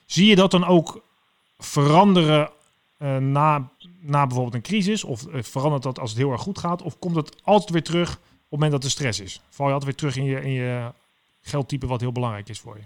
zie 0.05 0.25
je 0.25 0.35
dat 0.35 0.51
dan 0.51 0.65
ook 0.65 1.03
veranderen 1.59 2.49
uh, 2.99 3.17
na, 3.17 3.69
na 3.99 4.25
bijvoorbeeld 4.25 4.55
een 4.55 4.61
crisis? 4.61 5.03
Of 5.03 5.25
uh, 5.27 5.43
verandert 5.43 5.83
dat 5.83 5.99
als 5.99 6.09
het 6.09 6.19
heel 6.19 6.31
erg 6.31 6.41
goed 6.41 6.59
gaat? 6.59 6.81
Of 6.81 6.99
komt 6.99 7.15
het 7.15 7.35
altijd 7.43 7.69
weer 7.69 7.83
terug 7.83 8.09
op 8.09 8.17
het 8.17 8.49
moment 8.49 8.71
dat 8.71 8.83
er 8.83 8.89
stress 8.89 9.19
is? 9.19 9.41
Val 9.49 9.67
je 9.67 9.73
altijd 9.73 9.91
weer 9.91 10.11
terug 10.11 10.25
in 10.25 10.29
je, 10.31 10.41
in 10.41 10.51
je 10.51 10.91
geldtype 11.41 11.87
wat 11.87 12.01
heel 12.01 12.11
belangrijk 12.11 12.49
is 12.49 12.59
voor 12.59 12.75
je? 12.75 12.83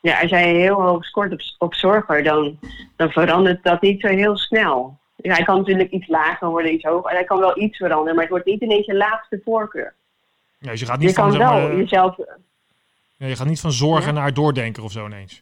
Ja, 0.00 0.20
als 0.20 0.30
jij 0.30 0.54
heel 0.54 0.82
hoog 0.82 1.04
scoort 1.04 1.32
op, 1.32 1.40
op 1.58 1.74
zorger, 1.74 2.22
dan, 2.22 2.58
dan 2.96 3.10
verandert 3.10 3.62
dat 3.64 3.80
niet 3.80 4.00
zo 4.00 4.08
heel 4.08 4.36
snel. 4.36 4.98
Hij 5.22 5.44
kan 5.44 5.56
natuurlijk 5.56 5.90
iets 5.90 6.08
lager 6.08 6.48
worden, 6.48 6.72
iets 6.72 6.84
hoger. 6.84 7.10
Hij 7.10 7.24
kan 7.24 7.38
wel 7.38 7.58
iets 7.58 7.76
veranderen, 7.76 8.14
maar 8.14 8.22
het 8.24 8.32
wordt 8.32 8.46
niet 8.46 8.60
ineens 8.60 8.86
je 8.86 8.94
laatste 8.94 9.40
voorkeur. 9.44 9.94
Ja, 10.58 10.70
dus 10.70 10.80
je 10.80 10.86
gaat 10.86 10.98
niet 10.98 11.08
je 11.08 11.14
van, 11.14 11.30
kan 11.30 11.38
wel 11.38 11.52
maar, 11.52 11.76
jezelf... 11.76 12.16
Ja, 13.16 13.26
je 13.26 13.36
gaat 13.36 13.46
niet 13.46 13.60
van 13.60 13.72
zorgen 13.72 14.14
naar 14.14 14.34
doordenken 14.34 14.82
of 14.82 14.92
zo 14.92 15.06
ineens. 15.06 15.40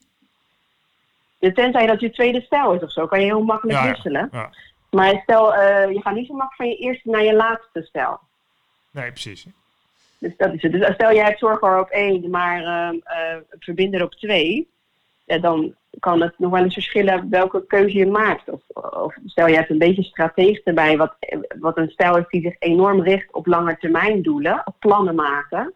Tenzij 1.38 1.86
dat 1.86 2.00
je 2.00 2.10
tweede 2.10 2.40
stijl 2.40 2.72
is 2.72 2.82
of 2.82 2.92
zo, 2.92 3.06
kan 3.06 3.20
je 3.20 3.26
heel 3.26 3.42
makkelijk 3.42 3.80
wisselen. 3.80 4.28
Ja, 4.32 4.50
Maar 4.90 5.20
stel, 5.22 5.54
uh, 5.54 5.92
je 5.92 6.00
gaat 6.00 6.14
niet 6.14 6.26
zo 6.26 6.34
makkelijk 6.34 6.56
van 6.56 6.68
je 6.68 6.76
eerste 6.76 7.10
naar 7.10 7.24
je 7.24 7.34
laatste 7.34 7.82
stijl. 7.82 8.20
Nee, 8.90 9.10
precies. 9.10 9.46
Dus 10.18 10.32
dat 10.36 10.52
is 10.54 10.62
het. 10.62 10.72
Dus 10.72 10.94
stel 10.94 11.12
jij 11.12 11.24
hebt 11.24 11.38
zorger 11.38 11.80
op 11.80 11.88
één, 11.88 12.30
maar 12.30 12.60
uh, 12.60 12.98
uh, 13.04 13.36
verbinder 13.58 14.02
op 14.02 14.12
twee. 14.12 14.68
Ja, 15.24 15.38
dan 15.38 15.74
kan 15.98 16.20
het 16.20 16.38
nog 16.38 16.50
wel 16.50 16.62
eens 16.62 16.74
verschillen 16.74 17.30
welke 17.30 17.66
keuze 17.66 17.96
je 17.96 18.06
maakt. 18.06 18.48
Of, 18.48 18.60
of 18.92 19.14
stel 19.26 19.46
je 19.46 19.54
hebt 19.54 19.70
een 19.70 19.78
beetje 19.78 20.02
strategisch 20.02 20.62
erbij, 20.62 20.96
wat, 20.96 21.14
wat 21.58 21.78
een 21.78 21.90
stijl 21.90 22.16
is 22.16 22.28
die 22.28 22.42
zich 22.42 22.56
enorm 22.58 23.02
richt 23.02 23.32
op 23.32 23.46
lange 23.46 23.76
termijn 23.78 24.22
doelen, 24.22 24.62
op 24.64 24.74
plannen 24.78 25.14
maken. 25.14 25.72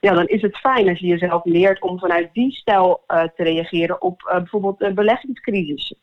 Ja, 0.00 0.14
dan 0.14 0.26
is 0.26 0.42
het 0.42 0.56
fijn 0.56 0.88
als 0.88 0.98
je 0.98 1.06
jezelf 1.06 1.44
leert 1.44 1.80
om 1.80 1.98
vanuit 1.98 2.28
die 2.32 2.52
stijl 2.52 3.02
uh, 3.08 3.22
te 3.22 3.42
reageren 3.42 4.02
op 4.02 4.22
uh, 4.26 4.34
bijvoorbeeld 4.34 4.80
uh, 4.80 4.92
beleggingscrisissen. 4.92 5.96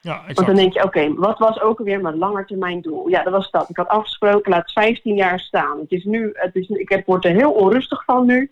Ja, 0.00 0.14
exact. 0.14 0.34
Want 0.34 0.46
dan 0.46 0.56
denk 0.56 0.72
je, 0.72 0.84
oké, 0.84 0.98
okay, 0.98 1.14
wat 1.14 1.38
was 1.38 1.60
ook 1.60 1.78
alweer 1.78 2.00
mijn 2.00 2.18
langetermijn 2.18 2.80
doel? 2.80 3.08
Ja, 3.08 3.22
dat 3.22 3.32
was 3.32 3.50
dat. 3.50 3.68
Ik 3.68 3.76
had 3.76 3.88
afgesproken, 3.88 4.50
laat 4.50 4.72
15 4.72 5.14
jaar 5.14 5.40
staan. 5.40 5.78
Het 5.78 5.90
is 5.90 6.04
nu, 6.04 6.30
het 6.32 6.54
is, 6.54 6.68
ik 6.68 6.88
heb, 6.88 7.06
word 7.06 7.24
er 7.24 7.30
heel 7.30 7.52
onrustig 7.52 8.04
van 8.04 8.26
nu. 8.26 8.50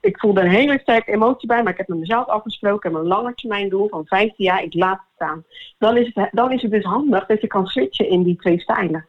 Ik 0.00 0.18
voel 0.18 0.38
een 0.38 0.50
hele 0.50 0.78
sterke 0.82 1.12
emotie 1.12 1.48
bij, 1.48 1.62
maar 1.62 1.72
ik 1.72 1.78
heb 1.78 1.88
met 1.88 1.98
mezelf 1.98 2.26
afgesproken. 2.26 2.92
mijn 2.92 3.06
langetermijn 3.06 3.68
doel 3.68 3.88
van 3.88 4.06
15 4.06 4.44
jaar, 4.44 4.62
ik 4.62 4.74
laat 4.74 4.98
het 4.98 5.08
staan. 5.14 5.44
Dan 5.78 5.96
is 5.96 6.10
het, 6.14 6.28
dan 6.32 6.52
is 6.52 6.62
het 6.62 6.70
dus 6.70 6.84
handig 6.84 7.26
dat 7.26 7.40
je 7.40 7.46
kan 7.46 7.66
switchen 7.66 8.08
in 8.08 8.22
die 8.22 8.36
twee 8.36 8.60
stijlen. 8.60 9.06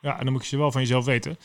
Ja, 0.00 0.18
en 0.18 0.24
dan 0.24 0.32
moet 0.32 0.42
je 0.42 0.48
ze 0.48 0.58
wel 0.58 0.72
van 0.72 0.80
jezelf 0.80 1.04
weten. 1.04 1.36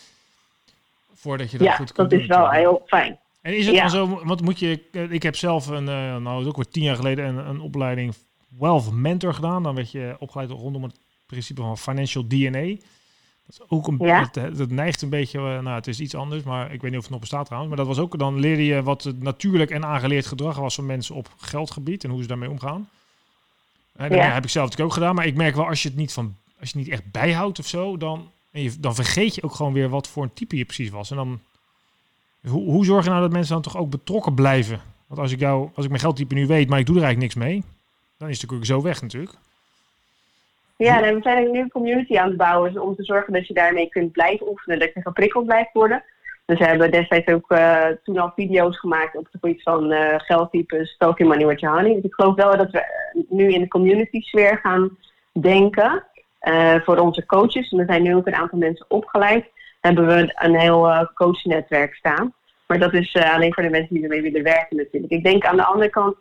Voordat 1.14 1.52
je 1.52 1.58
dat 1.58 1.68
ja, 1.68 1.74
goed 1.74 1.92
kunt 1.92 2.10
dat 2.10 2.20
is 2.20 2.28
wel 2.28 2.50
heel 2.50 2.84
fijn. 2.86 3.20
En 3.42 3.58
is 3.58 3.66
het 3.66 3.76
ja. 3.76 3.82
dan 3.82 3.90
zo, 3.90 4.26
want 4.26 4.42
moet 4.42 4.60
je, 4.60 4.82
ik 5.10 5.24
heb 5.24 5.36
zelf 5.36 5.68
een, 5.68 5.88
uh, 5.88 6.16
nou 6.16 6.46
ook 6.46 6.56
weer 6.56 6.68
tien 6.68 6.84
jaar 6.84 6.96
geleden 6.96 7.26
een, 7.26 7.48
een 7.48 7.62
opleiding 7.62 8.14
Wealth 8.60 8.92
Mentor 8.92 9.34
gedaan. 9.34 9.64
Dan 9.64 9.76
werd 9.76 9.92
je 9.92 10.16
opgeleid 10.20 10.50
rondom 10.50 10.84
het 10.84 11.00
principe 11.26 11.62
van 11.62 11.78
financial 11.78 12.28
DNA. 12.28 12.76
Dat, 13.48 13.66
ook 13.70 13.88
een, 13.88 13.98
ja? 14.00 14.30
dat, 14.32 14.58
dat, 14.58 14.70
neigt 14.70 15.02
een 15.02 15.10
beetje, 15.10 15.40
nou 15.40 15.70
het 15.70 15.88
is 15.88 16.00
iets 16.00 16.16
anders, 16.16 16.44
maar 16.44 16.74
ik 16.74 16.82
weet 16.82 16.90
niet 16.90 17.00
of 17.00 17.02
het 17.02 17.12
nog 17.12 17.20
bestaat 17.20 17.46
trouwens. 17.46 17.76
Maar 17.76 17.86
dat 17.86 17.96
was 17.96 18.04
ook, 18.04 18.20
dan 18.20 18.40
leerde 18.40 18.66
je 18.66 18.84
wat 18.84 19.04
het 19.04 19.24
natuurlijk 19.24 19.72
en 19.72 19.86
aangeleerd 19.86 20.26
gedrag 20.26 20.58
was 20.58 20.76
van 20.76 20.86
mensen 20.86 21.16
op 21.16 21.30
geldgebied 21.38 22.04
en 22.04 22.10
hoe 22.10 22.22
ze 22.22 22.28
daarmee 22.28 22.50
omgaan. 22.50 22.90
En 23.96 24.10
dat 24.10 24.18
Ja. 24.18 24.34
heb 24.34 24.44
ik 24.44 24.50
zelf 24.50 24.66
natuurlijk 24.66 24.96
ook 24.96 25.02
gedaan, 25.02 25.16
maar 25.16 25.26
ik 25.26 25.36
merk 25.36 25.56
wel 25.56 25.68
als 25.68 25.82
je 25.82 25.90
het 25.90 25.98
niet, 25.98 26.14
van, 26.14 26.36
als 26.60 26.70
je 26.72 26.78
het 26.78 26.88
niet 26.88 26.94
echt 26.96 27.12
bijhoudt 27.12 27.60
of 27.60 27.68
zo, 27.68 27.98
dan, 27.98 28.30
en 28.52 28.62
je, 28.62 28.80
dan 28.80 28.96
vergeet 28.96 29.36
je 29.36 29.44
ook 29.44 29.56
gewoon 29.56 29.74
weer 29.74 29.90
wat 29.90 30.08
voor 30.08 30.24
een 30.24 30.34
type 30.34 30.58
je 30.58 30.66
precies 30.66 30.90
was. 30.90 31.10
En 31.12 31.16
dan, 31.16 31.40
hoe, 32.48 32.72
hoe 32.72 32.86
zorg 32.86 33.04
je 33.04 33.10
nou 33.10 33.22
dat 33.22 33.32
mensen 33.32 33.54
dan 33.54 33.62
toch 33.62 33.78
ook 33.78 33.90
betrokken 33.90 34.34
blijven? 34.34 34.82
Want 35.08 35.20
als 35.22 35.32
ik, 35.32 35.40
jou, 35.40 35.70
als 35.76 35.84
ik 35.84 35.90
mijn 35.92 36.02
geldtype 36.02 36.34
nu 36.34 36.48
weet, 36.48 36.70
maar 36.70 36.80
ik 36.80 36.86
doe 36.86 36.96
er 36.98 37.04
eigenlijk 37.04 37.34
niks 37.36 37.48
mee, 37.48 37.64
dan 38.18 38.30
is 38.30 38.42
het 38.42 38.50
natuurlijk 38.50 38.72
zo 38.72 38.82
weg 38.82 39.02
natuurlijk. 39.02 39.38
Ja, 40.78 41.02
we 41.02 41.20
zijn 41.22 41.56
een 41.56 41.72
community 41.72 42.18
aan 42.18 42.28
het 42.28 42.38
bouwen 42.38 42.82
om 42.82 42.96
te 42.96 43.04
zorgen 43.04 43.34
dat 43.34 43.48
je 43.48 43.54
daarmee 43.54 43.90
kunt 43.90 44.12
blijven 44.12 44.50
oefenen, 44.50 44.80
dat 44.80 44.94
je 44.94 45.02
geprikkeld 45.02 45.46
blijft 45.46 45.74
worden. 45.74 46.04
Dus 46.46 46.60
we 46.60 46.66
hebben 46.66 46.92
destijds 46.92 47.34
ook 47.34 47.52
uh, 47.52 47.86
toen 48.04 48.18
al 48.18 48.32
video's 48.36 48.80
gemaakt 48.80 49.16
op 49.16 49.24
het 49.24 49.40
gebied 49.40 49.64
van 49.64 49.92
uh, 49.92 50.14
geldtypes, 50.18 50.96
Talking 50.98 51.30
Money 51.30 51.46
What 51.46 51.60
Your 51.60 51.76
Honey. 51.76 51.94
Dus 51.94 52.04
ik 52.04 52.14
geloof 52.14 52.36
wel 52.36 52.58
dat 52.58 52.72
we 52.72 52.84
nu 53.30 53.54
in 53.54 53.62
de 53.62 53.68
community 53.68 54.22
sfeer 54.22 54.60
gaan 54.64 54.98
denken 55.32 56.04
voor 56.84 56.98
onze 56.98 57.26
coaches. 57.26 57.72
En 57.72 57.80
er 57.80 57.86
zijn 57.86 58.04
nu 58.04 58.16
ook 58.16 58.28
een 58.28 58.36
aantal 58.36 58.58
mensen 58.58 58.86
opgeleid. 58.90 59.46
Hebben 59.82 60.08
we 60.08 60.32
een 60.36 60.60
heel 60.60 61.10
coachnetwerk 61.14 61.96
staan. 61.96 62.34
Maar 62.68 62.80
dat 62.80 62.94
is 62.94 63.16
alleen 63.16 63.54
voor 63.54 63.64
de 63.64 63.70
mensen 63.70 63.96
die 63.96 64.04
ermee 64.04 64.22
willen 64.22 64.44
werken 64.44 64.78
natuurlijk. 64.78 65.14
Ik 65.14 65.24
denk 65.24 65.46
aan 65.46 65.56
de 65.56 65.66
andere 65.66 65.90
kant, 65.90 66.16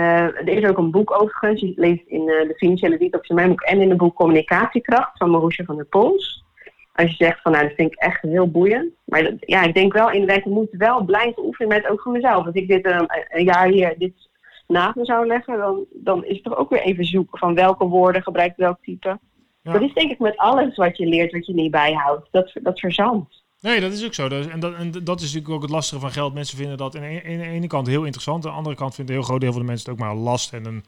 er 0.00 0.48
is 0.48 0.64
ook 0.64 0.78
een 0.78 0.90
boek 0.90 1.20
overigens. 1.22 1.60
Je 1.60 1.72
leest 1.76 2.06
in 2.06 2.20
uh, 2.20 2.26
de 2.26 2.54
financiële 2.56 2.98
detox 2.98 3.28
in 3.28 3.34
mijn 3.34 3.48
boek 3.48 3.60
en 3.60 3.80
in 3.80 3.88
het 3.88 3.98
boek 3.98 4.14
Communicatiekracht 4.14 5.18
van 5.18 5.30
Marusha 5.30 5.64
van 5.64 5.76
der 5.76 5.84
Pols. 5.84 6.44
Als 6.92 7.10
je 7.10 7.24
zegt 7.24 7.40
van 7.42 7.52
nou, 7.52 7.64
dat 7.64 7.74
vind 7.76 7.92
ik 7.92 7.98
echt 7.98 8.22
heel 8.22 8.50
boeiend. 8.50 8.92
Maar 9.04 9.22
dat, 9.22 9.34
ja, 9.40 9.62
ik 9.62 9.74
denk 9.74 9.92
wel 9.92 10.10
inderdaad, 10.10 10.44
je 10.44 10.50
moet 10.50 10.68
wel 10.70 11.04
blijven 11.04 11.44
oefenen 11.44 11.68
met 11.68 11.88
ook 11.88 12.00
voor 12.00 12.12
mezelf. 12.12 12.46
Als 12.46 12.54
ik 12.54 12.68
dit 12.68 12.86
uh, 12.86 13.00
een 13.28 13.44
jaar 13.44 13.68
hier 13.68 13.94
dit 13.98 14.28
naast 14.66 14.94
me 14.94 15.04
zou 15.04 15.26
leggen, 15.26 15.58
dan, 15.58 15.84
dan 15.90 16.24
is 16.24 16.34
het 16.34 16.44
toch 16.44 16.56
ook 16.56 16.70
weer 16.70 16.82
even 16.82 17.04
zoeken 17.04 17.38
van 17.38 17.54
welke 17.54 17.84
woorden 17.84 18.22
gebruikt 18.22 18.56
welk 18.56 18.78
type. 18.82 19.18
Ja. 19.62 19.72
Dat 19.72 19.82
is 19.82 19.94
denk 19.94 20.10
ik 20.10 20.18
met 20.18 20.36
alles 20.36 20.76
wat 20.76 20.96
je 20.96 21.06
leert, 21.06 21.32
wat 21.32 21.46
je 21.46 21.54
niet 21.54 21.70
bijhoudt. 21.70 22.28
Dat, 22.30 22.52
dat 22.62 22.80
verzandt. 22.80 23.46
Nee, 23.60 23.80
dat 23.80 23.92
is 23.92 24.04
ook 24.04 24.14
zo. 24.14 24.28
En 24.28 24.60
dat, 24.60 24.74
en 24.74 24.90
dat 24.90 25.20
is 25.20 25.26
natuurlijk 25.26 25.54
ook 25.54 25.62
het 25.62 25.70
lastige 25.70 26.00
van 26.00 26.10
geld. 26.10 26.34
Mensen 26.34 26.56
vinden 26.56 26.76
dat 26.76 26.96
aan 26.96 27.02
de 27.02 27.22
ene 27.22 27.66
kant 27.66 27.86
heel 27.86 28.04
interessant. 28.04 28.44
Aan 28.44 28.50
de 28.50 28.56
andere 28.56 28.76
kant 28.76 28.94
vindt 28.94 29.10
een 29.10 29.16
heel 29.16 29.26
groot 29.26 29.40
deel 29.40 29.52
van 29.52 29.60
de 29.60 29.66
mensen 29.66 29.90
het 29.90 30.00
ook 30.00 30.06
maar 30.06 30.16
last. 30.16 30.52
En 30.52 30.64
een, 30.64 30.84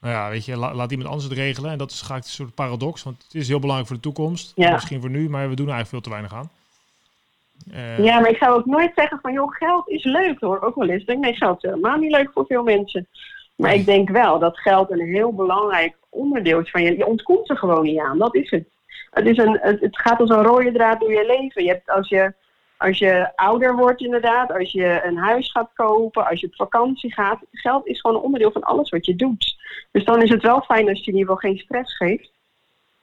nou 0.00 0.14
ja, 0.14 0.30
weet 0.30 0.44
je, 0.44 0.56
la, 0.56 0.74
laat 0.74 0.90
iemand 0.90 1.08
anders 1.08 1.28
het 1.28 1.38
regelen. 1.38 1.70
En 1.70 1.78
dat 1.78 1.90
is 1.90 2.00
graag 2.00 2.18
een 2.18 2.24
soort 2.24 2.54
paradox. 2.54 3.02
Want 3.02 3.22
het 3.22 3.34
is 3.34 3.48
heel 3.48 3.58
belangrijk 3.58 3.88
voor 3.88 3.96
de 3.96 4.02
toekomst. 4.02 4.52
Ja. 4.54 4.72
Misschien 4.72 5.00
voor 5.00 5.10
nu, 5.10 5.28
maar 5.28 5.48
we 5.48 5.56
doen 5.56 5.68
er 5.68 5.72
eigenlijk 5.72 5.88
veel 5.88 6.00
te 6.00 6.10
weinig 6.10 6.34
aan. 6.34 6.50
Uh, 7.72 8.04
ja, 8.04 8.20
maar 8.20 8.30
ik 8.30 8.36
zou 8.36 8.58
ook 8.58 8.66
nooit 8.66 8.92
zeggen 8.94 9.18
van, 9.22 9.32
joh, 9.32 9.56
geld 9.56 9.88
is 9.88 10.04
leuk 10.04 10.40
hoor. 10.40 10.60
Ook 10.60 10.74
wel 10.74 10.88
eens. 10.88 11.04
Denk, 11.04 11.20
nee, 11.20 11.34
geld 11.34 11.64
is 11.64 11.70
helemaal 11.70 11.98
niet 11.98 12.12
leuk 12.12 12.30
voor 12.32 12.46
veel 12.46 12.62
mensen. 12.62 13.06
Maar 13.56 13.74
ik 13.74 13.86
denk 13.86 14.08
wel 14.08 14.38
dat 14.38 14.58
geld 14.58 14.90
een 14.90 15.06
heel 15.06 15.34
belangrijk 15.34 15.96
onderdeel 16.08 16.60
is 16.60 16.70
van 16.70 16.82
je. 16.82 16.96
Je 16.96 17.06
ontkomt 17.06 17.50
er 17.50 17.56
gewoon 17.56 17.82
niet 17.82 17.98
aan. 17.98 18.18
Dat 18.18 18.34
is 18.34 18.50
het. 18.50 18.64
Het, 19.10 19.26
is 19.26 19.36
een, 19.36 19.58
het, 19.60 19.98
gaat 19.98 20.20
als 20.20 20.30
een 20.30 20.42
rode 20.42 20.72
draad 20.72 21.00
door 21.00 21.12
je 21.12 21.26
leven. 21.26 21.64
Je 21.64 21.68
hebt 21.68 21.90
als 21.90 22.08
je, 22.08 22.34
als 22.76 22.98
je 22.98 23.36
ouder 23.36 23.76
wordt 23.76 24.00
inderdaad, 24.00 24.52
als 24.52 24.72
je 24.72 25.02
een 25.04 25.16
huis 25.16 25.50
gaat 25.50 25.70
kopen, 25.74 26.26
als 26.26 26.40
je 26.40 26.46
op 26.46 26.54
vakantie 26.54 27.12
gaat. 27.12 27.38
Geld 27.52 27.86
is 27.86 28.00
gewoon 28.00 28.16
een 28.16 28.22
onderdeel 28.22 28.52
van 28.52 28.62
alles 28.62 28.90
wat 28.90 29.06
je 29.06 29.16
doet. 29.16 29.56
Dus 29.90 30.04
dan 30.04 30.22
is 30.22 30.30
het 30.30 30.42
wel 30.42 30.60
fijn 30.60 30.88
als 30.88 31.04
je 31.04 31.10
in 31.12 31.18
ieder 31.18 31.34
geval 31.34 31.50
geen 31.50 31.58
stress 31.58 31.96
geeft. 31.96 32.32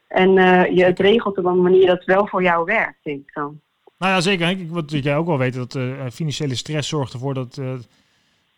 En 0.07 0.37
uh, 0.37 0.65
je 0.75 0.83
het 0.83 0.99
regelt 0.99 1.37
op 1.37 1.45
een 1.45 1.61
manier 1.61 1.87
dat 1.87 2.05
wel 2.05 2.27
voor 2.27 2.43
jou 2.43 2.65
werkt, 2.65 2.99
denk 3.03 3.19
ik 3.19 3.33
dan. 3.33 3.59
Nou 3.97 4.13
ja, 4.13 4.21
zeker. 4.21 4.49
Ik, 4.49 4.69
wat 4.69 4.91
jij 4.91 5.17
ook 5.17 5.27
wel 5.27 5.37
weet, 5.37 5.53
dat 5.53 5.75
uh, 5.75 6.05
financiële 6.11 6.55
stress 6.55 6.89
zorgt 6.89 7.13
ervoor 7.13 7.33
dat... 7.33 7.57
Uh, 7.57 7.73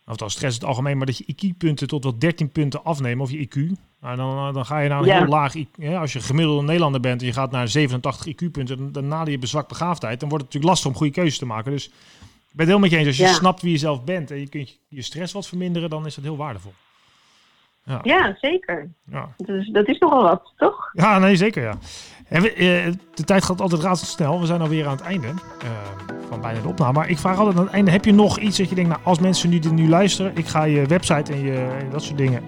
of 0.08 0.32
stress 0.32 0.54
in 0.56 0.60
het 0.60 0.64
algemeen, 0.70 0.98
maar 0.98 1.06
dat 1.06 1.18
je 1.18 1.26
IQ-punten 1.36 1.88
tot 1.88 2.04
wel 2.04 2.18
13 2.20 2.50
punten 2.52 2.84
afnemen, 2.84 3.24
of 3.24 3.32
je 3.32 3.48
IQ. 3.48 3.56
Nou, 4.02 4.16
dan, 4.16 4.54
dan 4.54 4.66
ga 4.66 4.80
je 4.80 4.90
naar 4.90 5.00
een 5.00 5.06
Ja. 5.06 5.18
heel 5.18 5.28
laag 5.28 5.58
IQ. 5.58 5.68
Ja, 5.78 6.00
als 6.00 6.14
je 6.14 6.20
gemiddelde 6.20 6.64
Nederlander 6.64 7.02
bent 7.02 7.22
en 7.22 7.28
je 7.28 7.34
gaat 7.34 7.52
naar 7.52 7.68
87 7.68 8.28
IQ-punten, 8.28 8.78
dan, 8.78 8.92
dan 8.92 9.08
nader 9.08 9.32
je 9.32 9.40
bezwakt 9.40 9.68
begaafdheid. 9.68 10.20
Dan 10.20 10.30
wordt 10.30 10.44
het 10.46 10.54
natuurlijk 10.54 10.74
lastig 10.74 10.92
om 10.92 10.98
goede 10.98 11.14
keuzes 11.14 11.38
te 11.38 11.46
maken. 11.46 11.72
Dus 11.72 11.86
ik 11.86 11.92
ben 12.54 12.60
het 12.66 12.68
heel 12.68 12.80
met 12.80 12.90
je 12.90 12.98
eens. 12.98 13.08
Als 13.08 13.18
je 13.18 13.24
Ja. 13.24 13.34
snapt 13.34 13.62
wie 13.62 13.72
je 13.72 13.78
zelf 13.78 14.04
bent 14.04 14.32
en 14.32 14.40
je 14.40 14.48
kunt 14.50 14.78
je 14.88 15.02
stress 15.02 15.34
wat 15.34 15.48
verminderen, 15.48 15.90
dan 15.90 16.06
is 16.06 16.16
dat 16.16 16.24
heel 16.24 16.38
waardevol. 16.38 16.74
Ja, 17.88 18.00
Ja, 18.04 18.36
zeker. 18.42 18.90
ja. 19.12 19.30
Dus 19.38 19.70
dat 19.70 19.88
is 19.88 20.00
nogal 20.00 20.24
wat, 20.24 20.54
toch? 20.58 20.90
ja 20.94 21.20
nee, 21.20 21.36
zeker 21.36 21.64
ja. 21.64 21.74
En 22.28 22.42
we, 22.42 22.54
eh, 22.54 22.94
de 23.14 23.24
tijd 23.24 23.44
gaat 23.44 23.62
altijd 23.62 23.82
razendsnel. 23.82 24.40
We 24.40 24.46
zijn 24.46 24.62
alweer 24.62 24.86
aan 24.86 24.92
het 24.92 25.02
einde 25.02 25.28
eh, 25.28 25.34
van 26.30 26.42
bijna 26.42 26.62
de 26.62 26.68
opname. 26.68 26.94
Maar 26.94 27.10
ik 27.10 27.18
vraag 27.18 27.38
altijd 27.38 27.58
aan 27.58 27.64
het 27.64 27.74
einde, 27.74 27.92
heb 27.92 28.06
je 28.06 28.14
nog 28.14 28.40
iets 28.40 28.58
dat 28.58 28.70
je 28.70 28.76
denkt, 28.76 28.90
nou, 28.90 29.02
als 29.04 29.20
mensen 29.20 29.50
nu 29.50 29.60
dit 29.60 29.72
nu 29.72 29.90
luisteren, 29.90 30.32
ik 30.36 30.48
ga 30.48 30.64
je 30.64 30.86
website 30.86 31.34
en, 31.34 31.40
je, 31.42 31.54
en 31.80 31.90
dat 31.90 32.04
soort 32.04 32.18
dingen 32.18 32.44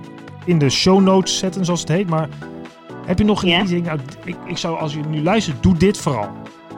in 0.45 0.57
de 0.59 0.69
show 0.69 1.01
notes 1.01 1.37
zetten, 1.37 1.65
zoals 1.65 1.79
het 1.79 1.89
heet. 1.89 2.09
Maar 2.09 2.29
heb 3.05 3.17
je 3.17 3.23
nog 3.23 3.43
iets, 3.43 3.69
denk, 3.69 3.85
nou, 3.85 3.99
ik, 4.23 4.35
ik 4.45 4.57
zou, 4.57 4.79
als 4.79 4.93
je 4.93 4.99
nu 4.99 5.21
luistert, 5.23 5.63
doe 5.63 5.77
dit 5.77 5.97
vooral. 5.97 6.29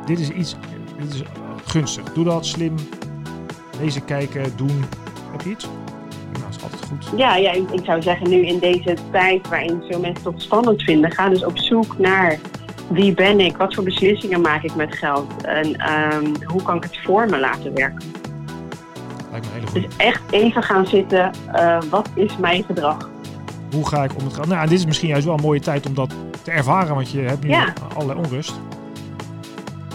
Dit 0.05 0.19
is 0.19 0.29
iets, 0.29 0.55
dit 0.97 1.13
is 1.13 1.21
eh, 1.21 1.27
gunstig. 1.65 2.13
Doe 2.13 2.23
dat 2.23 2.45
slim. 2.45 2.75
Lezen, 3.79 4.05
kijken, 4.05 4.57
doen. 4.57 4.83
Heb 5.31 5.41
je 5.41 5.49
iets? 5.49 5.67
Goed. 6.99 7.19
Ja, 7.19 7.35
ja 7.35 7.51
ik, 7.51 7.71
ik 7.71 7.85
zou 7.85 8.01
zeggen 8.01 8.29
nu 8.29 8.45
in 8.45 8.59
deze 8.59 8.95
tijd 9.11 9.47
waarin 9.49 9.83
veel 9.89 9.99
mensen 9.99 10.31
het 10.31 10.41
spannend 10.41 10.81
vinden, 10.81 11.11
ga 11.11 11.29
dus 11.29 11.45
op 11.45 11.57
zoek 11.57 11.97
naar 11.97 12.39
wie 12.87 13.13
ben 13.13 13.39
ik, 13.39 13.57
wat 13.57 13.73
voor 13.75 13.83
beslissingen 13.83 14.41
maak 14.41 14.63
ik 14.63 14.75
met 14.75 14.95
geld 14.95 15.33
en 15.41 15.75
ehm, 15.75 16.25
hoe 16.45 16.61
kan 16.63 16.75
ik 16.75 16.83
het 16.83 16.99
voor 17.03 17.25
me 17.29 17.39
laten 17.39 17.73
werken. 17.73 18.11
Lijkt 19.31 19.45
me 19.45 19.51
hele 19.53 19.61
Dus 19.65 19.71
goede. 19.71 19.87
echt 19.97 20.21
even 20.31 20.63
gaan 20.63 20.85
zitten, 20.87 21.31
eh, 21.51 21.77
wat 21.89 22.09
is 22.15 22.37
mijn 22.37 22.63
gedrag? 22.63 23.09
Hoe 23.71 23.87
ga 23.87 24.03
ik 24.03 24.11
om 24.17 24.23
het 24.25 24.33
geld? 24.33 24.47
Nou, 24.47 24.61
en 24.61 24.69
dit 24.69 24.77
is 24.77 24.85
misschien 24.85 25.09
juist 25.09 25.25
wel 25.25 25.33
een 25.35 25.41
mooie 25.43 25.59
tijd 25.59 25.85
om 25.87 25.93
dat 25.93 26.13
te 26.41 26.51
ervaren, 26.51 26.95
want 26.95 27.11
je 27.11 27.19
hebt 27.19 27.43
nu 27.43 27.49
Ja. 27.49 27.73
allerlei 27.95 28.19
onrust. 28.19 28.53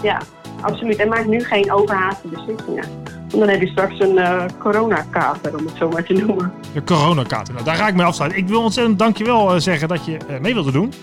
Ja, 0.03 0.21
absoluut. 0.61 0.95
En 0.95 1.07
maak 1.09 1.25
nu 1.25 1.39
geen 1.43 1.71
overhaaste 1.71 2.27
beslissingen. 2.27 2.83
Dan 3.27 3.47
heb 3.47 3.61
je 3.61 3.67
straks 3.67 3.99
een 3.99 4.17
eh 4.17 4.43
coronakater, 4.59 5.57
om 5.57 5.65
het 5.65 5.75
zo 5.77 5.89
maar 5.89 6.03
te 6.03 6.13
noemen. 6.13 6.53
De 6.73 6.83
coronakaart. 6.83 7.51
Nou, 7.51 7.63
daar 7.63 7.75
ga 7.75 7.87
ik 7.87 7.95
mee 7.95 8.05
afsluiten. 8.05 8.39
Ik 8.39 8.47
wil 8.47 8.61
ontzettend 8.61 8.99
dankjewel 8.99 9.53
eh, 9.53 9.59
zeggen 9.59 9.87
dat 9.87 10.05
je 10.05 10.17
eh, 10.17 10.39
mee 10.39 10.53
wilde 10.53 10.71
doen. 10.71 10.93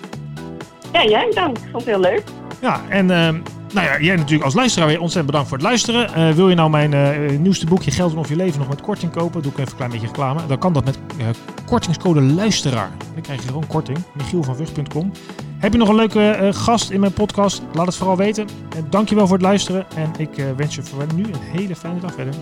Ja, 0.92 1.04
jij 1.04 1.30
dank. 1.34 1.58
Ik 1.58 1.68
vond 1.70 1.84
het 1.84 1.94
heel 1.94 2.00
leuk. 2.00 2.22
Ja, 2.60 2.80
en 2.88 3.06
nou 3.74 3.86
ja, 3.86 4.00
jij 4.00 4.16
natuurlijk 4.16 4.44
als 4.44 4.54
luisteraar 4.54 4.88
weer 4.88 5.00
ontzettend 5.00 5.26
bedankt 5.26 5.48
voor 5.48 5.58
het 5.58 5.66
luisteren. 5.66 6.34
Wil 6.34 6.48
je 6.48 6.54
nou 6.54 6.70
mijn 6.70 7.42
nieuwste 7.42 7.66
boekje 7.66 7.90
Geld 7.90 8.12
en 8.12 8.18
of 8.18 8.28
je 8.28 8.36
leven 8.36 8.58
nog 8.58 8.68
met 8.68 8.80
korting 8.80 9.12
kopen? 9.12 9.42
Doe 9.42 9.52
ik 9.52 9.58
even 9.58 9.70
een 9.70 9.76
klein 9.76 9.90
beetje 9.90 10.06
reclame. 10.06 10.46
Dan 10.46 10.58
kan 10.58 10.72
dat 10.72 10.84
met 10.84 10.98
eh, 11.18 11.26
kortingscode 11.66 12.22
luisteraar. 12.22 12.90
Dan 13.12 13.22
krijg 13.22 13.42
je 13.42 13.46
gewoon 13.46 13.66
korting. 13.66 13.98
michielvanvucht.com 14.12 15.12
Heb 15.64 15.72
je 15.72 15.78
nog 15.78 15.88
een 15.88 15.94
leuke 15.94 16.30
eh, 16.30 16.52
gast 16.52 16.90
in 16.90 17.00
mijn 17.00 17.12
podcast? 17.12 17.62
Laat 17.72 17.86
het 17.86 17.96
vooral 17.96 18.16
weten. 18.16 18.46
En 18.76 18.86
dankjewel 18.90 19.26
voor 19.26 19.36
het 19.36 19.46
luisteren. 19.46 19.86
En 19.96 20.12
ik 20.18 20.38
eh, 20.38 20.44
wens 20.56 20.74
je 20.74 20.82
voor 20.82 21.06
nu 21.14 21.22
een 21.22 21.40
hele 21.40 21.76
fijne 21.76 22.00
dag 22.00 22.14
verder. 22.14 22.34